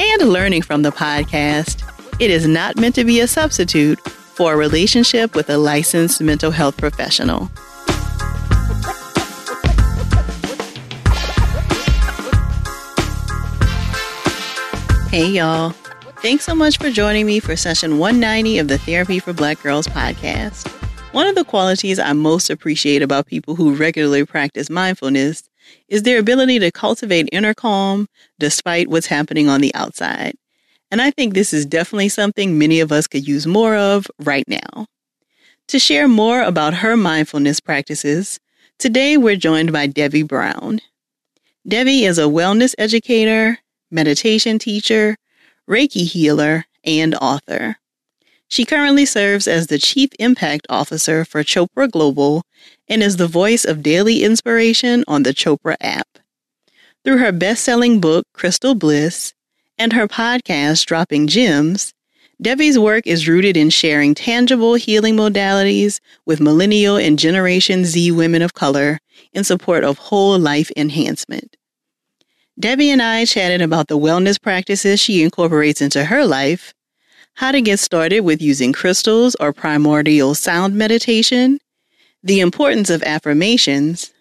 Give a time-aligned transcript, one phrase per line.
[0.00, 1.82] and learning from the podcast,
[2.18, 6.50] it is not meant to be a substitute for a relationship with a licensed mental
[6.50, 7.50] health professional.
[15.10, 15.70] Hey, y'all.
[16.22, 19.86] Thanks so much for joining me for session 190 of the Therapy for Black Girls
[19.86, 20.68] podcast.
[21.12, 25.49] One of the qualities I most appreciate about people who regularly practice mindfulness
[25.88, 28.06] is their ability to cultivate inner calm
[28.38, 30.34] despite what's happening on the outside.
[30.90, 34.46] And I think this is definitely something many of us could use more of right
[34.48, 34.86] now.
[35.68, 38.40] To share more about her mindfulness practices,
[38.78, 40.80] today we're joined by Devi Brown.
[41.66, 43.58] Devi is a wellness educator,
[43.90, 45.16] meditation teacher,
[45.68, 47.76] Reiki healer, and author.
[48.50, 52.42] She currently serves as the Chief Impact Officer for Chopra Global
[52.88, 56.18] and is the voice of daily inspiration on the Chopra app.
[57.04, 59.34] Through her best selling book, Crystal Bliss,
[59.78, 61.94] and her podcast, Dropping Gems,
[62.42, 68.42] Devi's work is rooted in sharing tangible healing modalities with millennial and Generation Z women
[68.42, 68.98] of color
[69.32, 71.56] in support of whole life enhancement.
[72.58, 76.74] Devi and I chatted about the wellness practices she incorporates into her life
[77.34, 81.58] how to get started with using crystals or primordial sound meditation,
[82.22, 84.12] the importance of affirmations,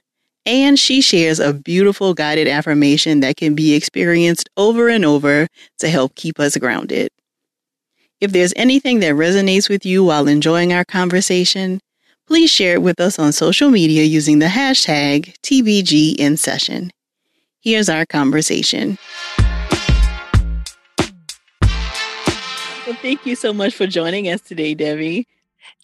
[0.45, 5.47] and she shares a beautiful guided affirmation that can be experienced over and over
[5.79, 7.09] to help keep us grounded.
[8.21, 11.79] If there's anything that resonates with you while enjoying our conversation,
[12.27, 16.89] please share it with us on social media using the hashtag TBGInSession.
[17.61, 18.97] Here's our conversation.
[22.89, 25.27] Well, thank you so much for joining us today, Devi.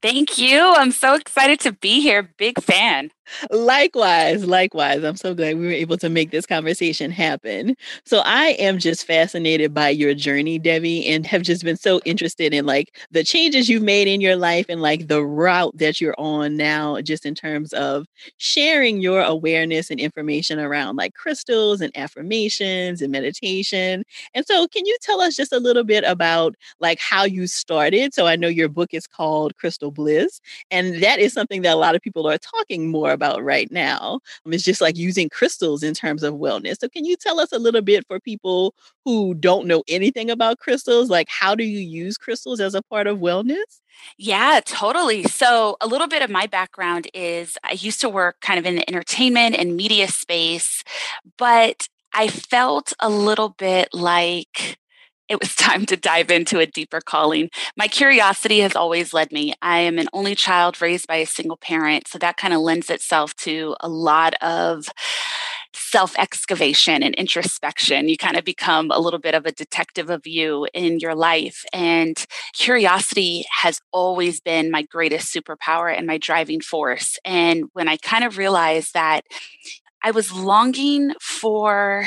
[0.01, 0.73] Thank you.
[0.73, 2.33] I'm so excited to be here.
[2.39, 3.11] Big fan.
[3.51, 5.03] Likewise, likewise.
[5.03, 7.75] I'm so glad we were able to make this conversation happen.
[8.05, 12.53] So I am just fascinated by your journey, Devi, and have just been so interested
[12.53, 16.15] in like the changes you've made in your life and like the route that you're
[16.17, 18.05] on now, just in terms of
[18.37, 24.03] sharing your awareness and information around like crystals and affirmations and meditation.
[24.33, 28.13] And so can you tell us just a little bit about like how you started?
[28.13, 30.39] So I know your book is called Crystal Bliss,
[30.71, 34.19] and that is something that a lot of people are talking more about right now.
[34.45, 36.79] Um, it's just like using crystals in terms of wellness.
[36.79, 40.59] So, can you tell us a little bit for people who don't know anything about
[40.59, 41.09] crystals?
[41.09, 43.81] Like, how do you use crystals as a part of wellness?
[44.17, 45.23] Yeah, totally.
[45.23, 48.75] So, a little bit of my background is I used to work kind of in
[48.75, 50.83] the entertainment and media space,
[51.37, 54.77] but I felt a little bit like
[55.29, 57.49] it was time to dive into a deeper calling.
[57.77, 59.53] My curiosity has always led me.
[59.61, 62.89] I am an only child raised by a single parent, so that kind of lends
[62.89, 64.87] itself to a lot of
[65.73, 68.09] self excavation and introspection.
[68.09, 71.63] You kind of become a little bit of a detective of you in your life.
[71.73, 77.17] And curiosity has always been my greatest superpower and my driving force.
[77.25, 79.21] And when I kind of realized that
[80.03, 82.05] I was longing for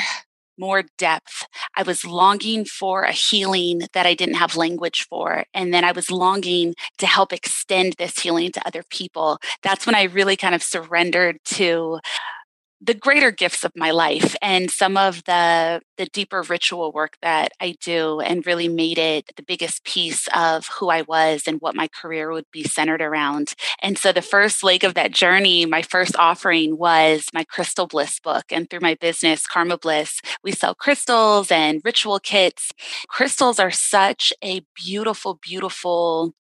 [0.59, 1.47] more depth.
[1.75, 5.45] I was longing for a healing that I didn't have language for.
[5.53, 9.39] And then I was longing to help extend this healing to other people.
[9.63, 11.99] That's when I really kind of surrendered to
[12.81, 17.51] the greater gifts of my life and some of the the deeper ritual work that
[17.59, 21.75] I do and really made it the biggest piece of who I was and what
[21.75, 23.53] my career would be centered around.
[23.81, 28.19] And so the first leg of that journey, my first offering was my Crystal Bliss
[28.21, 28.45] book.
[28.49, 32.71] And through my business, Karma Bliss, we sell crystals and ritual kits.
[33.09, 36.33] Crystals are such a beautiful, beautiful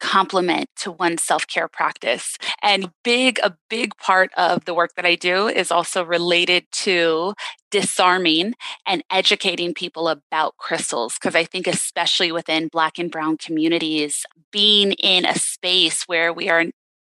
[0.00, 5.14] complement to one's self-care practice and big a big part of the work that i
[5.14, 7.34] do is also related to
[7.70, 8.54] disarming
[8.86, 14.92] and educating people about crystals because i think especially within black and brown communities being
[14.92, 16.64] in a space where we are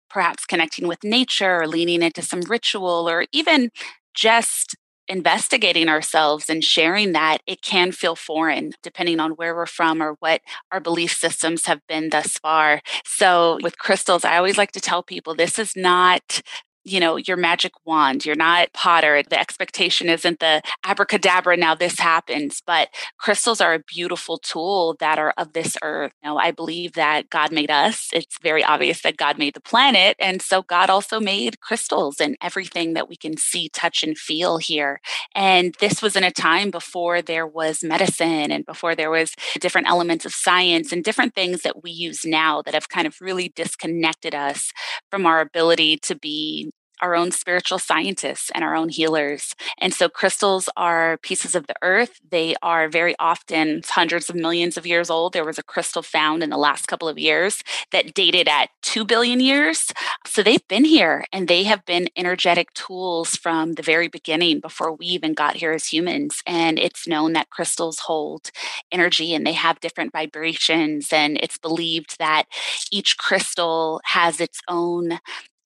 [0.08, 3.70] perhaps connecting with nature or leaning into some ritual or even
[4.14, 4.75] just
[5.10, 10.16] investigating ourselves and sharing that, it can feel foreign depending on where we're from or
[10.20, 10.40] what
[10.72, 12.80] our belief systems have been thus far.
[13.04, 16.40] So, with crystals, I always like to tell people this is not
[16.84, 18.24] you know, your magic wand.
[18.24, 19.22] You're not Potter.
[19.28, 22.62] The expectation isn't the abracadabra, now this happens.
[22.64, 22.88] But
[23.18, 26.12] crystals are a beautiful tool that are of this earth.
[26.24, 28.08] You I believe that God made us.
[28.12, 30.16] It's very obvious that God made the planet.
[30.18, 34.58] And so God also made crystals and everything that we can see, touch, and feel
[34.58, 35.00] here.
[35.34, 39.88] And this was in a time before there was medicine and before there was different
[39.88, 43.52] elements of science and different things that we use now that have kind of really
[43.54, 44.72] disconnected us
[45.10, 46.70] from our ability to be
[47.00, 49.55] our own spiritual scientists and our own healers.
[49.79, 52.20] And so crystals are pieces of the earth.
[52.31, 55.32] They are very often hundreds of millions of years old.
[55.32, 57.62] There was a crystal found in the last couple of years
[57.93, 59.93] that dated at 2 billion years.
[60.26, 64.93] So they've been here and they have been energetic tools from the very beginning before
[64.93, 66.43] we even got here as humans.
[66.47, 68.50] And it's known that crystals hold
[68.93, 71.12] energy and they have different vibrations.
[71.12, 72.44] And it's believed that
[72.91, 75.20] each crystal has its own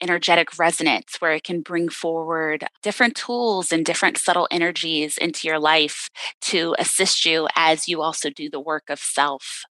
[0.04, 5.58] energetic resonance where it can bring forward different tools and different subtle energies into your
[5.58, 6.10] life
[6.42, 9.64] to assist you as you also do the work of self.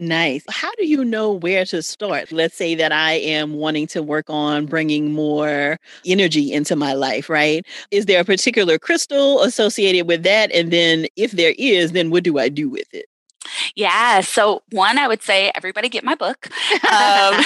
[0.00, 0.44] Nice.
[0.48, 2.30] How do you know where to start?
[2.30, 5.76] Let's say that I am wanting to work on bringing more
[6.06, 7.66] energy into my life, right?
[7.90, 10.52] Is there a particular crystal associated with that?
[10.52, 13.06] And then if there is, then what do I do with it?
[13.74, 14.20] Yeah.
[14.20, 16.48] So one, I would say everybody get my book,
[16.90, 17.42] um,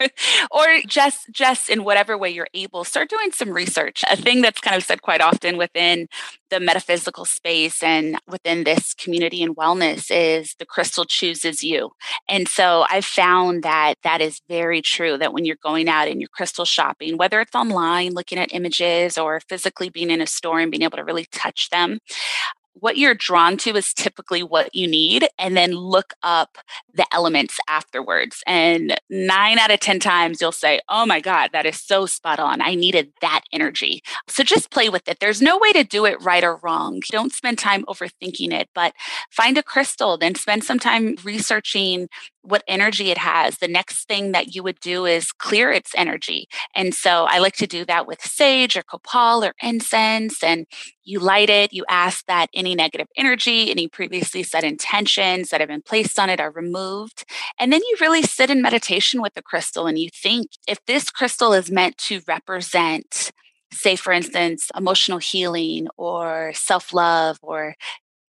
[0.50, 4.04] or just just in whatever way you're able, start doing some research.
[4.10, 6.08] A thing that's kind of said quite often within
[6.50, 11.90] the metaphysical space and within this community and wellness is the crystal chooses you.
[12.28, 15.18] And so I've found that that is very true.
[15.18, 19.18] That when you're going out and you're crystal shopping, whether it's online, looking at images,
[19.18, 21.98] or physically being in a store and being able to really touch them,
[22.84, 26.58] what you're drawn to is typically what you need and then look up
[26.92, 31.64] the elements afterwards and 9 out of 10 times you'll say oh my god that
[31.64, 34.02] is so spot on i needed that energy.
[34.28, 37.32] So just play with it there's no way to do it right or wrong don't
[37.32, 38.92] spend time overthinking it but
[39.30, 42.08] find a crystal then spend some time researching
[42.44, 43.58] what energy it has.
[43.58, 46.46] The next thing that you would do is clear its energy.
[46.74, 50.42] And so I like to do that with sage or copal or incense.
[50.42, 50.66] And
[51.04, 55.68] you light it, you ask that any negative energy, any previously set intentions that have
[55.68, 57.24] been placed on it are removed.
[57.58, 61.10] And then you really sit in meditation with the crystal and you think if this
[61.10, 63.32] crystal is meant to represent
[63.72, 67.74] say for instance emotional healing or self-love or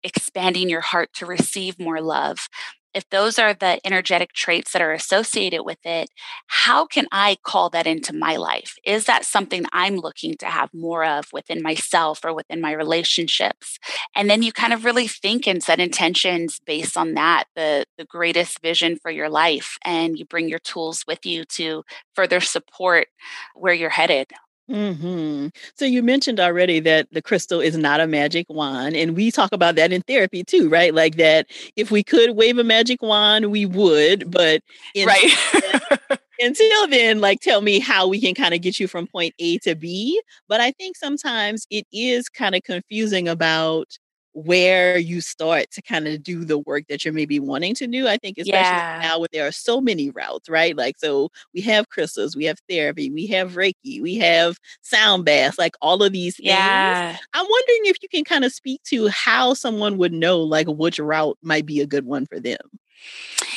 [0.01, 2.47] expanding your heart to receive more love
[2.93, 6.09] if those are the energetic traits that are associated with it,
[6.47, 8.75] how can I call that into my life?
[8.85, 13.79] Is that something I'm looking to have more of within myself or within my relationships?
[14.15, 18.05] And then you kind of really think and set intentions based on that, the, the
[18.05, 19.77] greatest vision for your life.
[19.83, 21.83] And you bring your tools with you to
[22.15, 23.07] further support
[23.55, 24.31] where you're headed.
[24.69, 29.29] Hmm So you mentioned already that the crystal is not a magic wand, and we
[29.29, 30.93] talk about that in therapy too, right?
[30.93, 34.61] Like that if we could wave a magic wand, we would, but
[35.05, 35.31] right.
[36.39, 39.57] until then, like tell me how we can kind of get you from point A
[39.59, 40.21] to B.
[40.47, 43.87] But I think sometimes it is kind of confusing about
[44.33, 48.07] where you start to kind of do the work that you're maybe wanting to do.
[48.07, 48.99] I think especially yeah.
[49.01, 50.75] now where there are so many routes, right?
[50.75, 55.57] Like so we have crystals, we have therapy, we have Reiki, we have sound baths,
[55.57, 56.47] like all of these things.
[56.47, 57.15] Yeah.
[57.33, 60.99] I'm wondering if you can kind of speak to how someone would know like which
[60.99, 62.57] route might be a good one for them.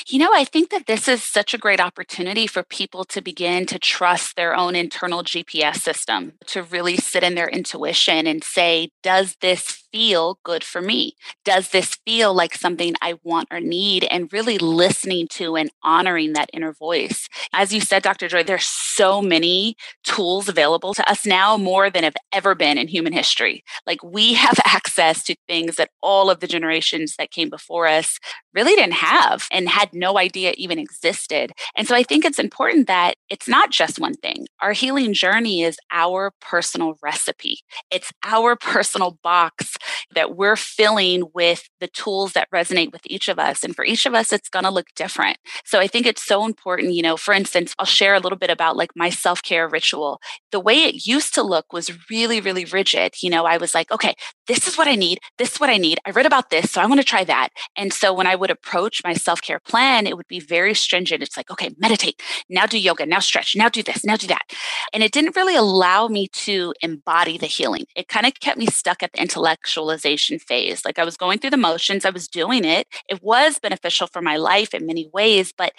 [0.08, 3.66] You know, I think that this is such a great opportunity for people to begin
[3.66, 8.90] to trust their own internal GPS system, to really sit in their intuition and say,
[9.02, 11.16] does this feel good for me?
[11.42, 14.06] Does this feel like something I want or need?
[14.10, 17.30] And really listening to and honoring that inner voice.
[17.54, 18.28] As you said, Dr.
[18.28, 19.74] Joy, there's so many
[20.04, 23.64] tools available to us now, more than have ever been in human history.
[23.86, 28.18] Like we have access to things that all of the generations that came before us
[28.52, 31.52] really didn't have and had no idea even existed.
[31.74, 34.46] And so I think it's important that it's not just one thing.
[34.60, 37.60] Our healing journey is our personal recipe,
[37.90, 39.76] it's our personal box
[40.14, 43.62] that we're filling with the tools that resonate with each of us.
[43.62, 45.38] And for each of us, it's going to look different.
[45.64, 48.50] So I think it's so important, you know, for instance, I'll share a little bit
[48.50, 50.20] about like my self care ritual.
[50.52, 53.14] The way it used to look was really, really rigid.
[53.22, 54.14] You know, I was like, okay,
[54.46, 55.18] this is what I need.
[55.38, 55.98] This is what I need.
[56.06, 57.50] I read about this, so I want to try that.
[57.76, 61.22] And so when I would approach my self care plan, it would be very stringent.
[61.22, 64.52] It's like, okay, meditate, now do yoga, now stretch, now do this, now do that.
[64.92, 67.84] And it didn't really allow me to embody the healing.
[67.94, 70.84] It kind of kept me stuck at the intellectualization phase.
[70.84, 72.86] Like I was going through the motions, I was doing it.
[73.08, 75.72] It was beneficial for my life in many ways, but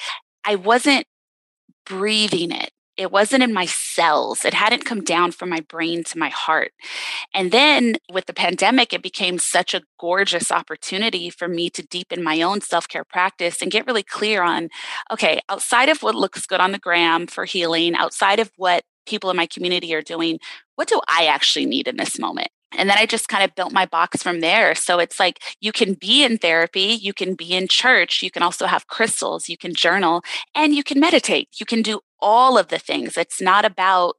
[0.46, 1.06] I wasn't
[1.86, 4.44] breathing it It wasn't in my cells.
[4.44, 6.72] It hadn't come down from my brain to my heart.
[7.34, 12.24] And then with the pandemic, it became such a gorgeous opportunity for me to deepen
[12.24, 14.70] my own self care practice and get really clear on
[15.12, 19.30] okay, outside of what looks good on the gram for healing, outside of what people
[19.30, 20.39] in my community are doing,
[20.75, 22.50] what do I actually need in this moment?
[22.77, 24.75] And then I just kind of built my box from there.
[24.75, 28.44] So it's like you can be in therapy, you can be in church, you can
[28.44, 30.22] also have crystals, you can journal,
[30.54, 31.48] and you can meditate.
[31.60, 33.18] You can do all of the things.
[33.18, 34.16] It's not about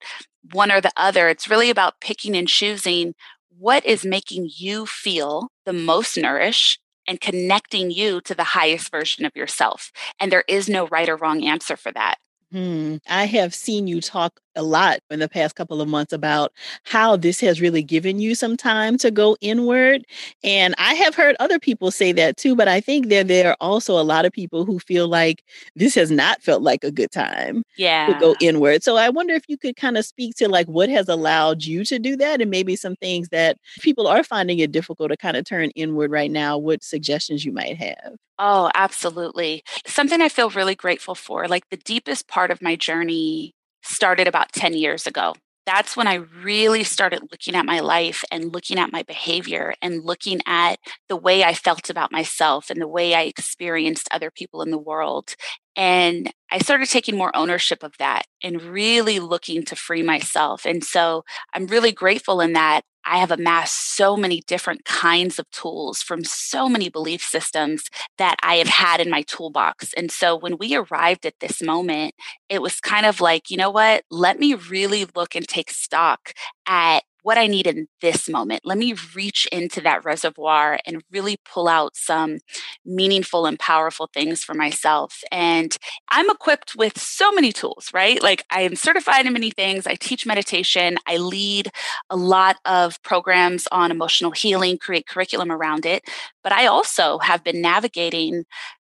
[0.52, 1.28] one or the other.
[1.28, 3.14] It's really about picking and choosing
[3.58, 9.24] what is making you feel the most nourished and connecting you to the highest version
[9.24, 9.90] of yourself.
[10.20, 12.16] And there is no right or wrong answer for that.
[12.50, 12.96] Hmm.
[13.06, 16.50] I have seen you talk a lot in the past couple of months about
[16.84, 20.06] how this has really given you some time to go inward.
[20.42, 23.56] And I have heard other people say that too, but I think that there are
[23.60, 25.44] also a lot of people who feel like
[25.76, 28.06] this has not felt like a good time yeah.
[28.06, 28.82] to go inward.
[28.82, 31.84] So I wonder if you could kind of speak to like what has allowed you
[31.84, 35.36] to do that and maybe some things that people are finding it difficult to kind
[35.36, 38.16] of turn inward right now, what suggestions you might have.
[38.38, 39.64] Oh, absolutely.
[39.86, 41.48] Something I feel really grateful for.
[41.48, 45.34] Like the deepest part of my journey started about 10 years ago.
[45.66, 50.02] That's when I really started looking at my life and looking at my behavior and
[50.04, 50.76] looking at
[51.10, 54.78] the way I felt about myself and the way I experienced other people in the
[54.78, 55.34] world.
[55.76, 60.64] And I started taking more ownership of that and really looking to free myself.
[60.64, 65.50] And so I'm really grateful in that I have amassed so many different kinds of
[65.50, 67.84] tools from so many belief systems
[68.18, 69.94] that I have had in my toolbox.
[69.94, 72.14] And so when we arrived at this moment,
[72.48, 74.04] it was kind of like, you know what?
[74.10, 76.32] Let me really look and take stock
[76.66, 78.62] at what I need in this moment.
[78.64, 82.38] Let me reach into that reservoir and really pull out some
[82.86, 85.20] meaningful and powerful things for myself.
[85.30, 85.76] And
[86.08, 88.22] I'm equipped with so many tools, right?
[88.22, 89.86] Like I am certified in many things.
[89.86, 90.96] I teach meditation.
[91.06, 91.70] I lead
[92.08, 96.04] a lot of programs on emotional healing, create curriculum around it.
[96.42, 98.44] But I also have been navigating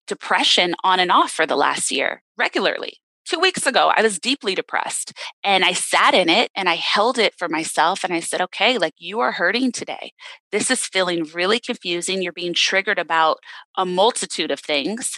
[0.08, 4.56] depression on and off for the last year regularly two weeks ago, I was deeply
[4.56, 5.14] depressed
[5.44, 8.04] and I sat in it and I held it for myself.
[8.04, 10.14] And I said, okay, like you are hurting today.
[10.52, 12.22] This is feeling really confusing.
[12.22, 13.40] You're being triggered about
[13.78, 15.18] a multitude of things.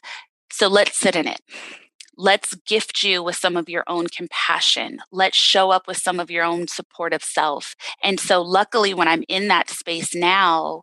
[0.51, 1.41] So let's sit in it.
[2.19, 4.99] Let's gift you with some of your own compassion.
[5.11, 7.75] Let's show up with some of your own supportive self.
[8.01, 10.81] And so, luckily, when I'm in that space now,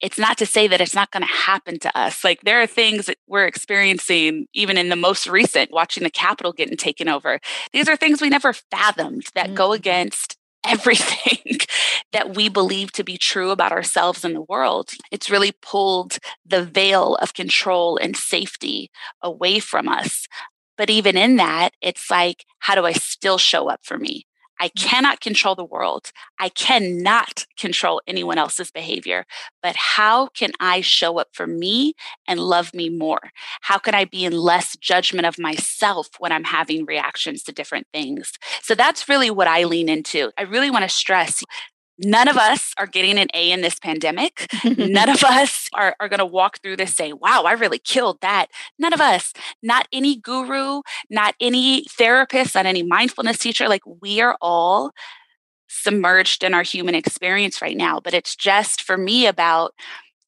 [0.00, 2.22] it's not to say that it's not going to happen to us.
[2.22, 6.52] Like there are things that we're experiencing, even in the most recent, watching the Capitol
[6.52, 7.40] getting taken over.
[7.72, 9.54] These are things we never fathomed that mm-hmm.
[9.54, 10.36] go against
[10.66, 11.58] everything
[12.12, 14.90] that we believe to be true about ourselves and the world.
[15.10, 18.90] It's really pulled the veil of control and safety
[19.22, 20.26] away from us.
[20.76, 24.27] But even in that, it's like, how do I still show up for me?
[24.60, 26.12] I cannot control the world.
[26.38, 29.24] I cannot control anyone else's behavior.
[29.62, 31.94] But how can I show up for me
[32.26, 33.30] and love me more?
[33.62, 37.86] How can I be in less judgment of myself when I'm having reactions to different
[37.92, 38.32] things?
[38.62, 40.30] So that's really what I lean into.
[40.38, 41.42] I really want to stress
[41.98, 44.46] None of us are getting an A in this pandemic.
[44.64, 48.20] None of us are, are going to walk through this saying, wow, I really killed
[48.20, 48.46] that.
[48.78, 53.68] None of us, not any guru, not any therapist, not any mindfulness teacher.
[53.68, 54.92] Like we are all
[55.68, 58.00] submerged in our human experience right now.
[58.00, 59.74] But it's just for me about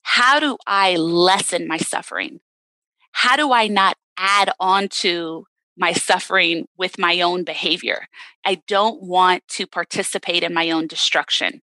[0.03, 2.41] how do I lessen my suffering?
[3.13, 5.47] How do I not add on to
[5.81, 8.07] my suffering with my own behavior.
[8.45, 11.63] I don't want to participate in my own destruction.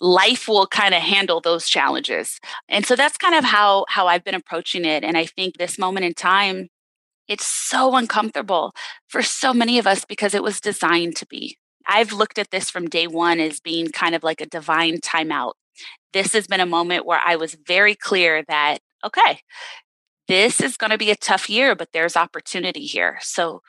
[0.00, 2.38] Life will kind of handle those challenges.
[2.68, 5.78] And so that's kind of how how I've been approaching it and I think this
[5.78, 6.68] moment in time
[7.26, 8.74] it's so uncomfortable
[9.08, 11.56] for so many of us because it was designed to be.
[11.86, 15.52] I've looked at this from day 1 as being kind of like a divine timeout.
[16.12, 19.40] This has been a moment where I was very clear that okay,
[20.28, 23.18] this is going to be a tough year, but there's opportunity here.
[23.20, 23.62] So,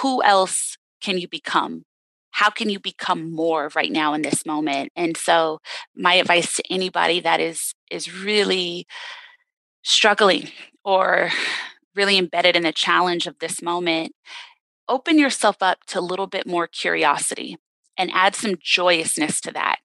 [0.00, 1.84] who else can you become?
[2.32, 4.92] How can you become more right now in this moment?
[4.94, 5.60] And so,
[5.96, 8.86] my advice to anybody that is is really
[9.82, 10.48] struggling
[10.84, 11.30] or
[11.94, 14.12] really embedded in the challenge of this moment,
[14.88, 17.56] open yourself up to a little bit more curiosity
[17.96, 19.78] and add some joyousness to that.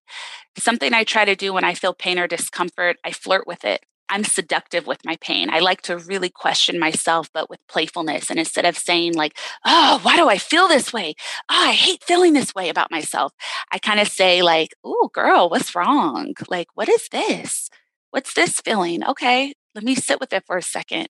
[0.57, 3.85] Something I try to do when I feel pain or discomfort, I flirt with it.
[4.12, 5.50] I'm seductive with my pain.
[5.50, 8.30] I like to really question myself, but with playfulness.
[8.30, 11.15] And instead of saying, like, oh, why do I feel this way?
[11.50, 13.34] Oh, I hate feeling this way about myself.
[13.72, 16.34] I kind of say, like, oh, girl, what's wrong?
[16.50, 17.70] Like, what is this?
[18.12, 19.03] What's this feeling?
[19.03, 21.08] Okay, let me sit with it for a second.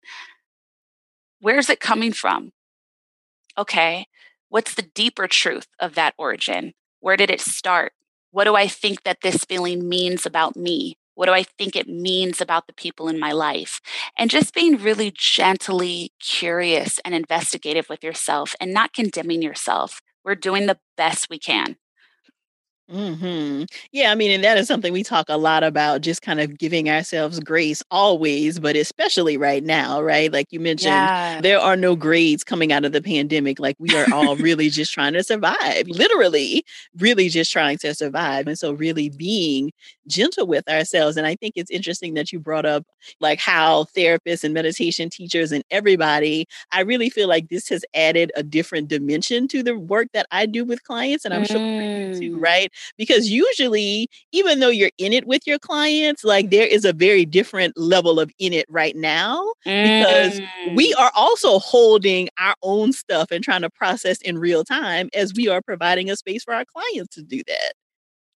[1.40, 2.52] Where's it coming from?
[3.58, 4.06] Okay,
[4.52, 6.74] What's the deeper truth of that origin?
[7.00, 7.94] Where did it start?
[8.32, 10.98] What do I think that this feeling means about me?
[11.22, 13.80] What do I think it means about the people in my life?
[14.18, 20.02] And just being really gently curious and investigative with yourself and not condemning yourself.
[20.26, 21.76] We're doing the best we can.
[22.92, 26.42] Hmm Yeah, I mean, and that is something we talk a lot about, just kind
[26.42, 30.32] of giving ourselves grace always, but especially right now, right?
[30.32, 31.40] Like you mentioned, Yeah.
[31.40, 33.60] there are no grades coming out of the pandemic.
[33.60, 36.66] Like we are all really just trying to survive, literally,
[36.98, 38.48] really just trying to survive.
[38.48, 39.72] And so, really being
[40.08, 41.16] gentle with ourselves.
[41.16, 42.84] And I think it's interesting that you brought up
[43.20, 48.32] like how therapists and meditation teachers and everybody, I really feel like this has added
[48.36, 51.26] a different dimension to the work that I do with clients.
[51.26, 52.42] And I'm sure for you too, Mm.
[52.42, 52.72] right?
[52.98, 57.26] Because usually, even though you're in it with your clients, like there is a very
[57.26, 59.44] different level of in it right now
[59.82, 61.00] because we Mm.
[61.00, 65.48] are also holding our own stuff and trying to process in real time as we
[65.48, 67.74] are providing a space for our clients to do that.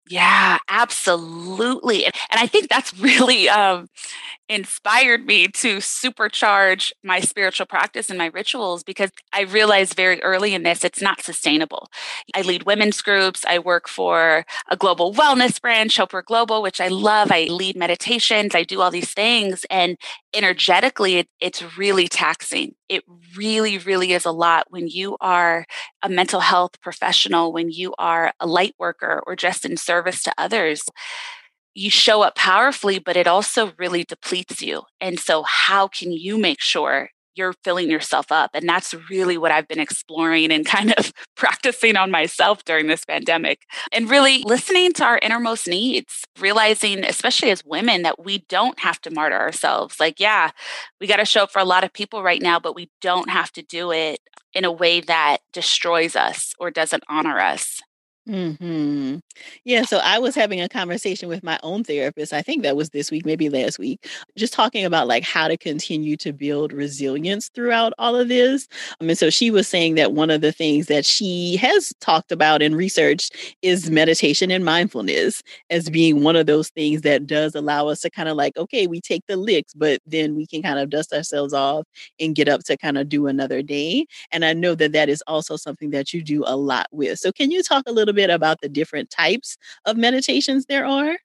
[0.09, 2.05] Yeah, absolutely.
[2.05, 3.87] And, and I think that's really um,
[4.49, 10.55] inspired me to supercharge my spiritual practice and my rituals because I realized very early
[10.55, 11.89] in this it's not sustainable.
[12.35, 13.45] I lead women's groups.
[13.47, 17.31] I work for a global wellness brand, Chopra Global, which I love.
[17.33, 18.55] I lead meditations.
[18.55, 19.67] I do all these things.
[19.71, 19.97] And
[20.35, 22.75] energetically, it, it's really taxing.
[22.89, 23.05] It
[23.37, 25.67] really, really is a lot when you are
[26.03, 30.33] a mental health professional, when you are a light worker or just in service to
[30.39, 30.83] others
[31.75, 34.83] you show up powerfully, but it also really depletes you.
[35.01, 38.51] And so, how can you make sure you're filling yourself up?
[38.55, 43.05] And that's really what I've been exploring and kind of practicing on myself during this
[43.05, 43.63] pandemic.
[43.93, 49.01] And really listening to our innermost needs, realizing, especially as women, that we don't have
[49.03, 49.99] to martyr ourselves.
[50.01, 50.51] Like, yeah,
[51.01, 53.31] we got to show up for a lot of people right now, but we don't
[53.31, 54.21] have to do it
[54.55, 57.81] in a way that destroys us or doesn't honor us.
[58.27, 59.17] Hmm
[59.65, 62.33] Yeah, so I was having a conversation with my own therapist.
[62.33, 64.07] I think that was this week, maybe last week,
[64.37, 68.69] just talking about like how to continue to build resilience throughout all of this.
[69.01, 72.31] Um, and so she was saying that one of the things that she has talked
[72.31, 77.57] about and researched is meditation and mindfulness as being one of those things that does
[77.57, 80.63] allow us to kind of like, okay, we take the licks, but then we can
[80.63, 81.85] kind of dust ourselves off
[82.21, 84.07] and get up to kind of do another day.
[84.31, 87.19] And I know that that is also something that you do a lot with.
[87.19, 91.17] So, can you talk a little bit about the different types of meditations there are?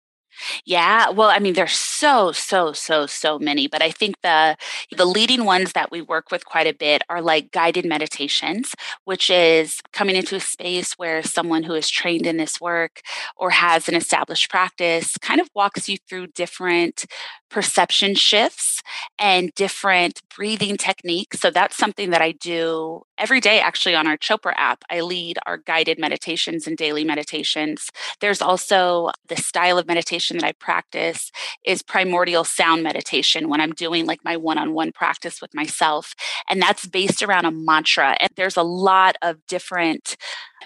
[0.65, 4.55] Yeah, well, I mean, there's so, so, so, so many, but I think the
[4.95, 9.29] the leading ones that we work with quite a bit are like guided meditations, which
[9.29, 13.01] is coming into a space where someone who is trained in this work
[13.35, 17.05] or has an established practice kind of walks you through different
[17.49, 18.81] perception shifts
[19.17, 21.39] and different breathing techniques.
[21.39, 24.83] So that's something that I do every day actually on our Chopra app.
[24.89, 27.89] I lead our guided meditations and daily meditations.
[28.19, 31.31] There's also the style of meditation that I practice
[31.65, 36.13] is primordial sound meditation when I'm doing like my one-on-one practice with myself
[36.49, 40.17] and that's based around a mantra and there's a lot of different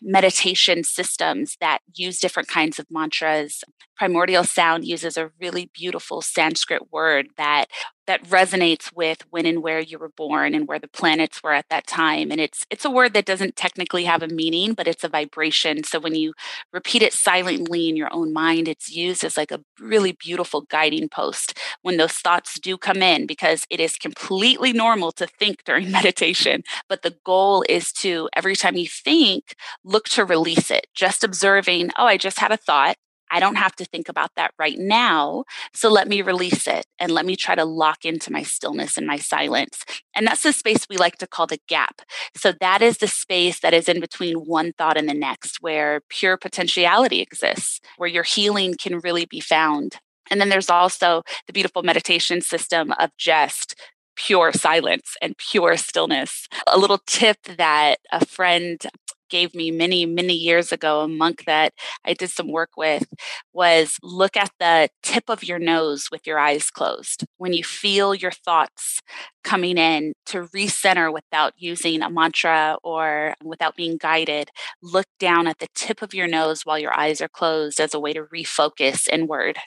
[0.02, 3.64] meditation systems that use different kinds of mantras.
[3.98, 7.68] Primordial sound uses a really beautiful sanskrit word that
[8.08, 11.70] that resonates with when and where you were born and where the planets were at
[11.70, 12.32] that time.
[12.32, 15.84] And it's it's a word that doesn't technically have a meaning but it's a vibration.
[15.84, 16.34] So when you
[16.74, 21.10] repeat it silently in your own mind it's used as like a really beautiful guiding
[21.10, 25.92] post when those thoughts do come in because it is completely normal to think during
[26.00, 26.64] meditation.
[26.90, 31.90] But the goal is to every time you think look to release it just observing
[31.98, 32.96] oh i just had a thought
[33.32, 35.46] I don't have to think about that right now.
[35.74, 39.08] So let me release it and let me try to lock into my stillness and
[39.08, 39.86] my silence.
[40.14, 42.02] And that's the space we like to call the gap.
[42.36, 46.02] So that is the space that is in between one thought and the next, where
[46.10, 49.96] pure potentiality exists, where your healing can really be found.
[50.30, 53.76] And then there's also the beautiful meditation system of just
[54.18, 56.48] pure silence and pure stillness.
[56.68, 58.86] A little tip that a friend
[59.32, 61.74] gave me many, many years ago, a monk that
[62.06, 63.06] I did some work with,
[63.54, 67.26] was look at the tip of your nose with your eyes closed.
[67.38, 69.00] When you feel your thoughts
[69.44, 74.50] coming in to recenter without using a mantra or without being guided,
[74.84, 78.00] look down at the tip of your nose while your eyes are closed as a
[78.00, 79.58] way to refocus inward.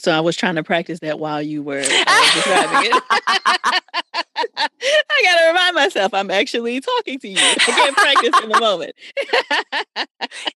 [0.00, 3.82] So I was trying to practice that while you were uh, describing it.
[4.56, 7.38] I gotta remind myself I'm actually talking to you.
[7.38, 8.94] I can't practice in the moment.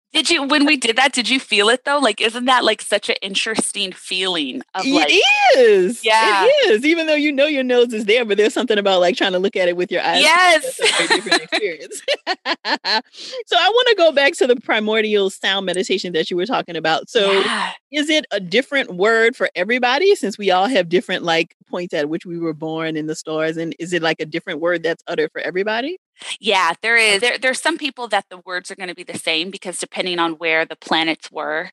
[0.14, 1.12] Did you when we did that?
[1.12, 1.98] Did you feel it though?
[1.98, 4.62] Like, isn't that like such an interesting feeling?
[4.76, 6.04] Of like, it is.
[6.04, 6.84] Yeah, it is.
[6.84, 9.40] Even though you know your nose is there, but there's something about like trying to
[9.40, 10.22] look at it with your eyes.
[10.22, 10.76] Yes,
[11.08, 12.00] different experience.
[12.28, 16.76] so I want to go back to the primordial sound meditation that you were talking
[16.76, 17.10] about.
[17.10, 17.72] So, yeah.
[17.90, 20.14] is it a different word for everybody?
[20.14, 23.56] Since we all have different like points at which we were born in the stars,
[23.56, 25.98] and is it like a different word that's uttered for everybody?
[26.40, 27.20] Yeah, there is.
[27.20, 30.18] There, there's some people that the words are going to be the same because depending
[30.18, 31.70] on where the planets were,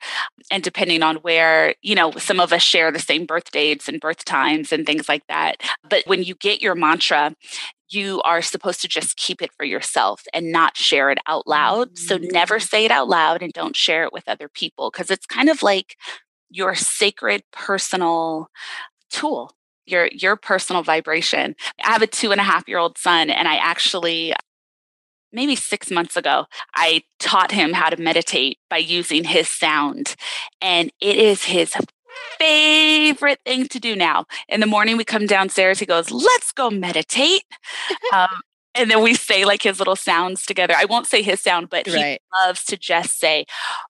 [0.50, 4.00] and depending on where you know, some of us share the same birth dates and
[4.00, 5.58] birth times and things like that.
[5.88, 7.36] But when you get your mantra,
[7.90, 11.98] you are supposed to just keep it for yourself and not share it out loud.
[11.98, 12.70] So never mm.
[12.70, 15.62] say it out loud and don't share it with other people because it's kind of
[15.62, 15.98] like
[16.50, 18.50] your sacred personal
[19.10, 19.52] tool
[19.92, 21.56] your your personal vibration.
[21.84, 24.34] I have a two and a half year old son, and I actually
[25.34, 30.16] maybe six months ago, I taught him how to meditate by using his sound.
[30.62, 31.74] And it is his
[32.38, 34.26] favorite thing to do now.
[34.50, 37.44] In the morning, we come downstairs, he goes, Let's go meditate.
[38.14, 38.42] um,
[38.74, 40.74] and then we say like his little sounds together.
[40.78, 42.20] I won't say his sound, but right.
[42.22, 43.46] he loves to just say,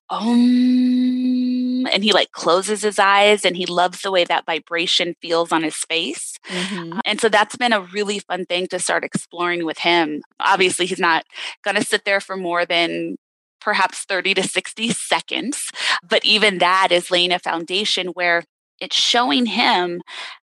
[0.10, 5.52] um, and he like closes his eyes and he loves the way that vibration feels
[5.52, 6.38] on his face.
[6.48, 7.00] Mm-hmm.
[7.06, 10.22] And so that's been a really fun thing to start exploring with him.
[10.39, 11.26] Obviously, he's not
[11.63, 13.17] going to sit there for more than
[13.60, 15.70] perhaps 30 to 60 seconds,
[16.08, 18.44] but even that is laying a foundation where
[18.80, 20.02] it's showing him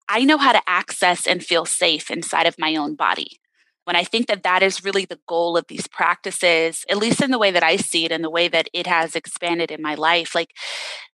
[0.09, 3.39] I know how to access and feel safe inside of my own body
[3.87, 7.31] when I think that that is really the goal of these practices, at least in
[7.31, 9.95] the way that I see it and the way that it has expanded in my
[9.95, 10.49] life, like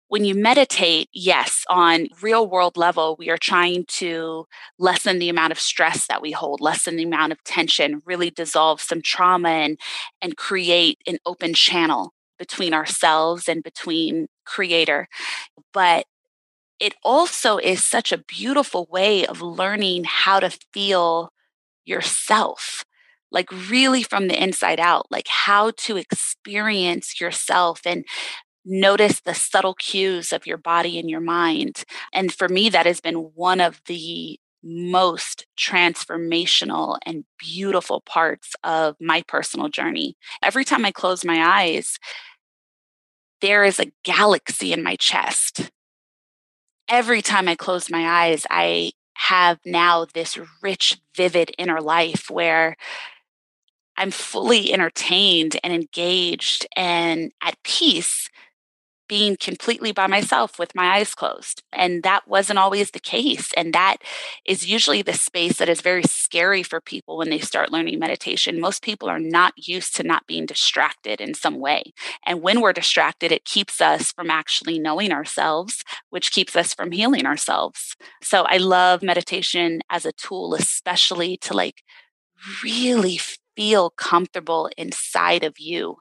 [0.07, 4.47] when you meditate, yes, on real world level, we are trying to
[4.79, 8.81] lessen the amount of stress that we hold, lessen the amount of tension, really dissolve
[8.81, 9.77] some trauma and,
[10.23, 15.09] and create an open channel between ourselves and between creator.
[15.73, 16.07] But
[16.79, 21.33] it also is such a beautiful way of learning how to feel
[21.91, 22.85] yourself
[23.33, 28.05] like really from the inside out like how to experience yourself and
[28.65, 31.85] notice the subtle cues of your body and your mind.
[32.13, 38.95] And for me that has been one of the most transformational and beautiful parts of
[39.01, 40.17] my personal journey.
[40.43, 41.99] Every time i close my eyes
[43.41, 45.71] there is a galaxy in my chest.
[46.91, 48.93] Every time i close my eyes i
[49.29, 52.77] have now this rich, vivid inner life where
[53.97, 58.31] I'm fully entertained and engaged and at peace
[59.11, 61.65] being completely by myself with my eyes closed.
[61.73, 63.53] And that wasn't always the case.
[63.57, 63.97] And that
[64.47, 68.61] is usually the space that is very scary for people when they start learning meditation.
[68.61, 71.93] Most people are not used to not being distracted in some way.
[72.25, 76.93] And when we're distracted, it keeps us from actually knowing ourselves, which keeps us from
[76.93, 77.97] healing ourselves.
[78.23, 81.83] So I love meditation as a tool, especially to like
[82.63, 83.19] really
[83.57, 85.97] feel comfortable inside of you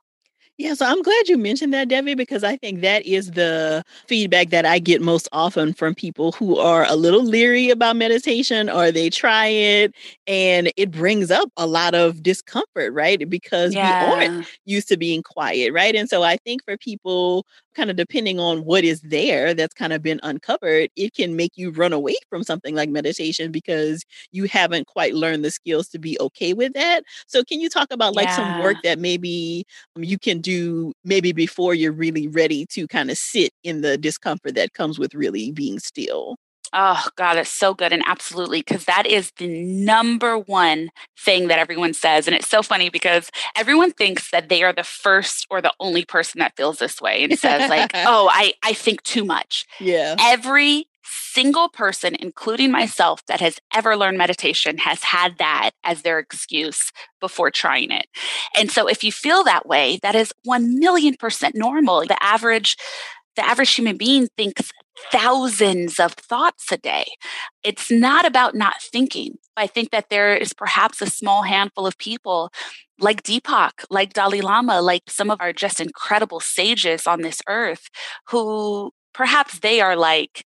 [0.59, 4.49] yeah, so I'm glad you mentioned that, Devi, because I think that is the feedback
[4.49, 8.91] that I get most often from people who are a little leery about meditation or
[8.91, 9.95] they try it
[10.27, 13.29] and it brings up a lot of discomfort, right?
[13.29, 14.05] Because yeah.
[14.05, 15.95] we aren't used to being quiet, right?
[15.95, 19.93] And so I think for people kind of depending on what is there that's kind
[19.93, 24.45] of been uncovered, it can make you run away from something like meditation because you
[24.45, 27.03] haven't quite learned the skills to be okay with that.
[27.27, 28.35] So, can you talk about like yeah.
[28.35, 33.09] some work that maybe um, you can do maybe before you're really ready to kind
[33.11, 36.37] of sit in the discomfort that comes with really being still?
[36.73, 37.91] Oh, God, it's so good.
[37.91, 42.27] And absolutely, because that is the number one thing that everyone says.
[42.27, 46.05] And it's so funny because everyone thinks that they are the first or the only
[46.05, 49.65] person that feels this way and says, like, oh, I, I think too much.
[49.79, 50.15] Yeah.
[50.19, 56.19] Every single person, including myself, that has ever learned meditation has had that as their
[56.19, 58.07] excuse before trying it.
[58.57, 62.05] And so if you feel that way, that is 1 million percent normal.
[62.05, 62.77] The average
[63.35, 64.71] the average human being thinks
[65.11, 67.05] thousands of thoughts a day.
[67.63, 69.37] It's not about not thinking.
[69.55, 72.51] I think that there is perhaps a small handful of people
[72.99, 77.89] like Deepak, like Dalai Lama, like some of our just incredible sages on this earth
[78.27, 80.45] who perhaps they are like,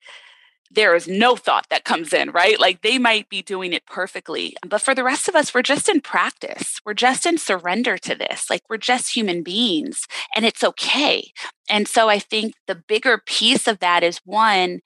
[0.73, 2.59] there is no thought that comes in, right?
[2.59, 4.55] Like they might be doing it perfectly.
[4.67, 6.79] But for the rest of us, we're just in practice.
[6.85, 8.49] We're just in surrender to this.
[8.49, 11.31] Like we're just human beings and it's okay.
[11.69, 14.81] And so I think the bigger piece of that is one,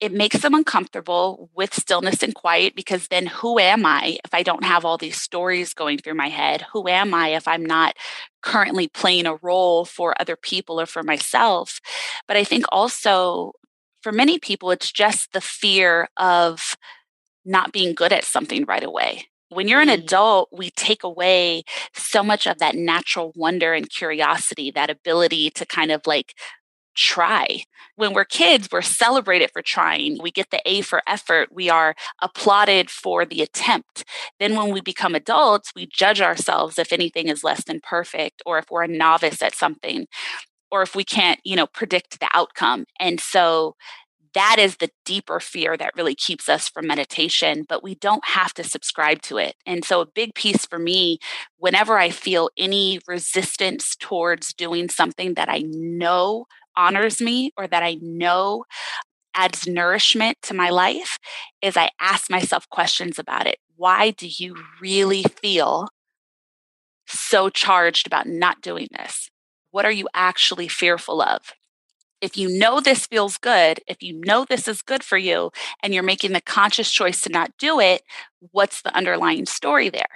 [0.00, 4.42] it makes them uncomfortable with stillness and quiet because then who am I if I
[4.42, 6.66] don't have all these stories going through my head?
[6.72, 7.96] Who am I if I'm not
[8.42, 11.80] currently playing a role for other people or for myself?
[12.28, 13.52] But I think also
[14.06, 16.76] for many people, it's just the fear of
[17.44, 19.24] not being good at something right away.
[19.48, 19.94] When you're an mm.
[19.94, 25.66] adult, we take away so much of that natural wonder and curiosity, that ability to
[25.66, 26.34] kind of like
[26.94, 27.64] try.
[27.96, 30.22] When we're kids, we're celebrated for trying.
[30.22, 31.48] We get the A for effort.
[31.50, 34.04] We are applauded for the attempt.
[34.38, 38.58] Then, when we become adults, we judge ourselves if anything is less than perfect or
[38.58, 40.06] if we're a novice at something
[40.70, 42.84] or if we can't, you know, predict the outcome.
[42.98, 43.76] And so
[44.36, 48.52] that is the deeper fear that really keeps us from meditation, but we don't have
[48.54, 49.54] to subscribe to it.
[49.64, 51.18] And so, a big piece for me,
[51.56, 56.44] whenever I feel any resistance towards doing something that I know
[56.76, 58.64] honors me or that I know
[59.34, 61.16] adds nourishment to my life,
[61.62, 63.56] is I ask myself questions about it.
[63.76, 65.88] Why do you really feel
[67.06, 69.30] so charged about not doing this?
[69.76, 71.52] What are you actually fearful of?
[72.22, 75.50] If you know this feels good, if you know this is good for you,
[75.82, 78.00] and you're making the conscious choice to not do it,
[78.52, 80.08] what's the underlying story there?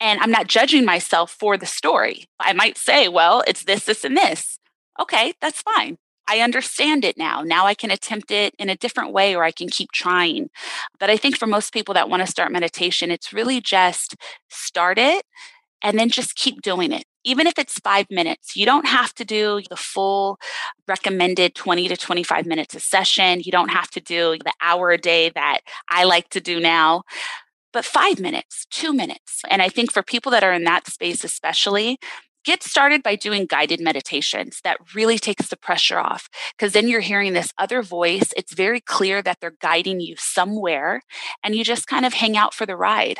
[0.00, 2.26] And I'm not judging myself for the story.
[2.38, 4.58] I might say, well, it's this, this, and this.
[5.00, 5.96] Okay, that's fine.
[6.28, 7.40] I understand it now.
[7.40, 10.50] Now I can attempt it in a different way or I can keep trying.
[11.00, 14.14] But I think for most people that want to start meditation, it's really just
[14.50, 15.24] start it
[15.84, 17.04] and then just keep doing it.
[17.22, 20.38] Even if it's five minutes, you don't have to do the full
[20.88, 23.40] recommended 20 to 25 minutes a session.
[23.40, 27.02] You don't have to do the hour a day that I like to do now
[27.74, 29.42] but five minutes, two minutes.
[29.50, 31.98] And I think for people that are in that space, especially,
[32.44, 34.60] get started by doing guided meditations.
[34.62, 38.32] That really takes the pressure off because then you're hearing this other voice.
[38.36, 41.02] It's very clear that they're guiding you somewhere,
[41.42, 43.18] and you just kind of hang out for the ride.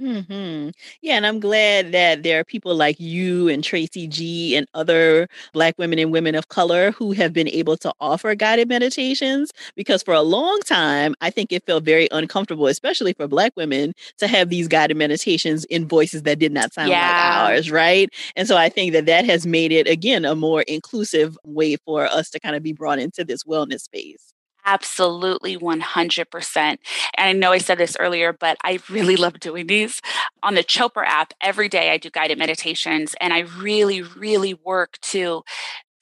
[0.00, 0.72] Mhm.
[1.02, 5.28] Yeah, and I'm glad that there are people like you and Tracy G and other
[5.52, 10.02] Black women and women of color who have been able to offer guided meditations because
[10.02, 14.26] for a long time, I think it felt very uncomfortable, especially for Black women, to
[14.26, 18.08] have these guided meditations in voices that did not sound like ours, right?
[18.36, 22.06] And so I think that that has made it, again, a more inclusive way for
[22.06, 24.32] us to kind of be brought into this wellness space.
[24.64, 26.56] Absolutely 100%.
[26.56, 26.78] And
[27.16, 30.00] I know I said this earlier, but I really love doing these.
[30.42, 34.98] On the Chopra app, every day I do guided meditations, and I really, really work
[35.02, 35.42] to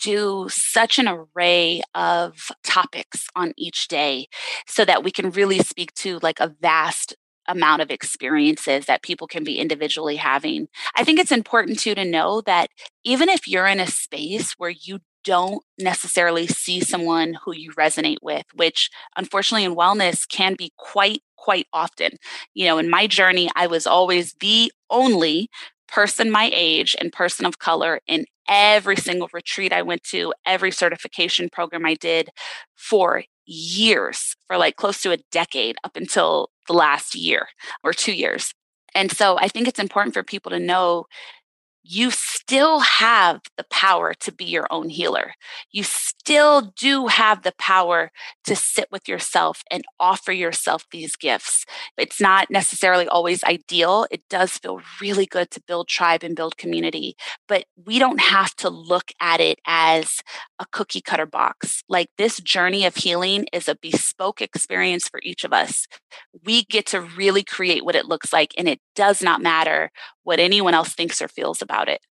[0.00, 4.28] do such an array of topics on each day
[4.66, 7.16] so that we can really speak to like a vast
[7.48, 10.68] amount of experiences that people can be individually having.
[10.94, 12.68] I think it's important too to know that
[13.04, 18.16] even if you're in a space where you don't necessarily see someone who you resonate
[18.22, 22.12] with, which unfortunately in wellness can be quite, quite often.
[22.54, 25.50] You know, in my journey, I was always the only
[25.86, 30.70] person my age and person of color in every single retreat I went to, every
[30.70, 32.30] certification program I did
[32.74, 37.48] for years, for like close to a decade up until the last year
[37.84, 38.54] or two years.
[38.94, 41.04] And so I think it's important for people to know
[41.82, 45.34] you still have the power to be your own healer.
[45.70, 48.10] You still do have the power
[48.44, 51.64] to sit with yourself and offer yourself these gifts.
[51.96, 54.06] It's not necessarily always ideal.
[54.10, 58.54] It does feel really good to build tribe and build community, but we don't have
[58.56, 60.20] to look at it as
[60.58, 61.82] a cookie cutter box.
[61.88, 65.86] Like this journey of healing is a bespoke experience for each of us.
[66.44, 69.92] We get to really create what it looks like, and it does not matter
[70.24, 72.02] what anyone else thinks or feels about it.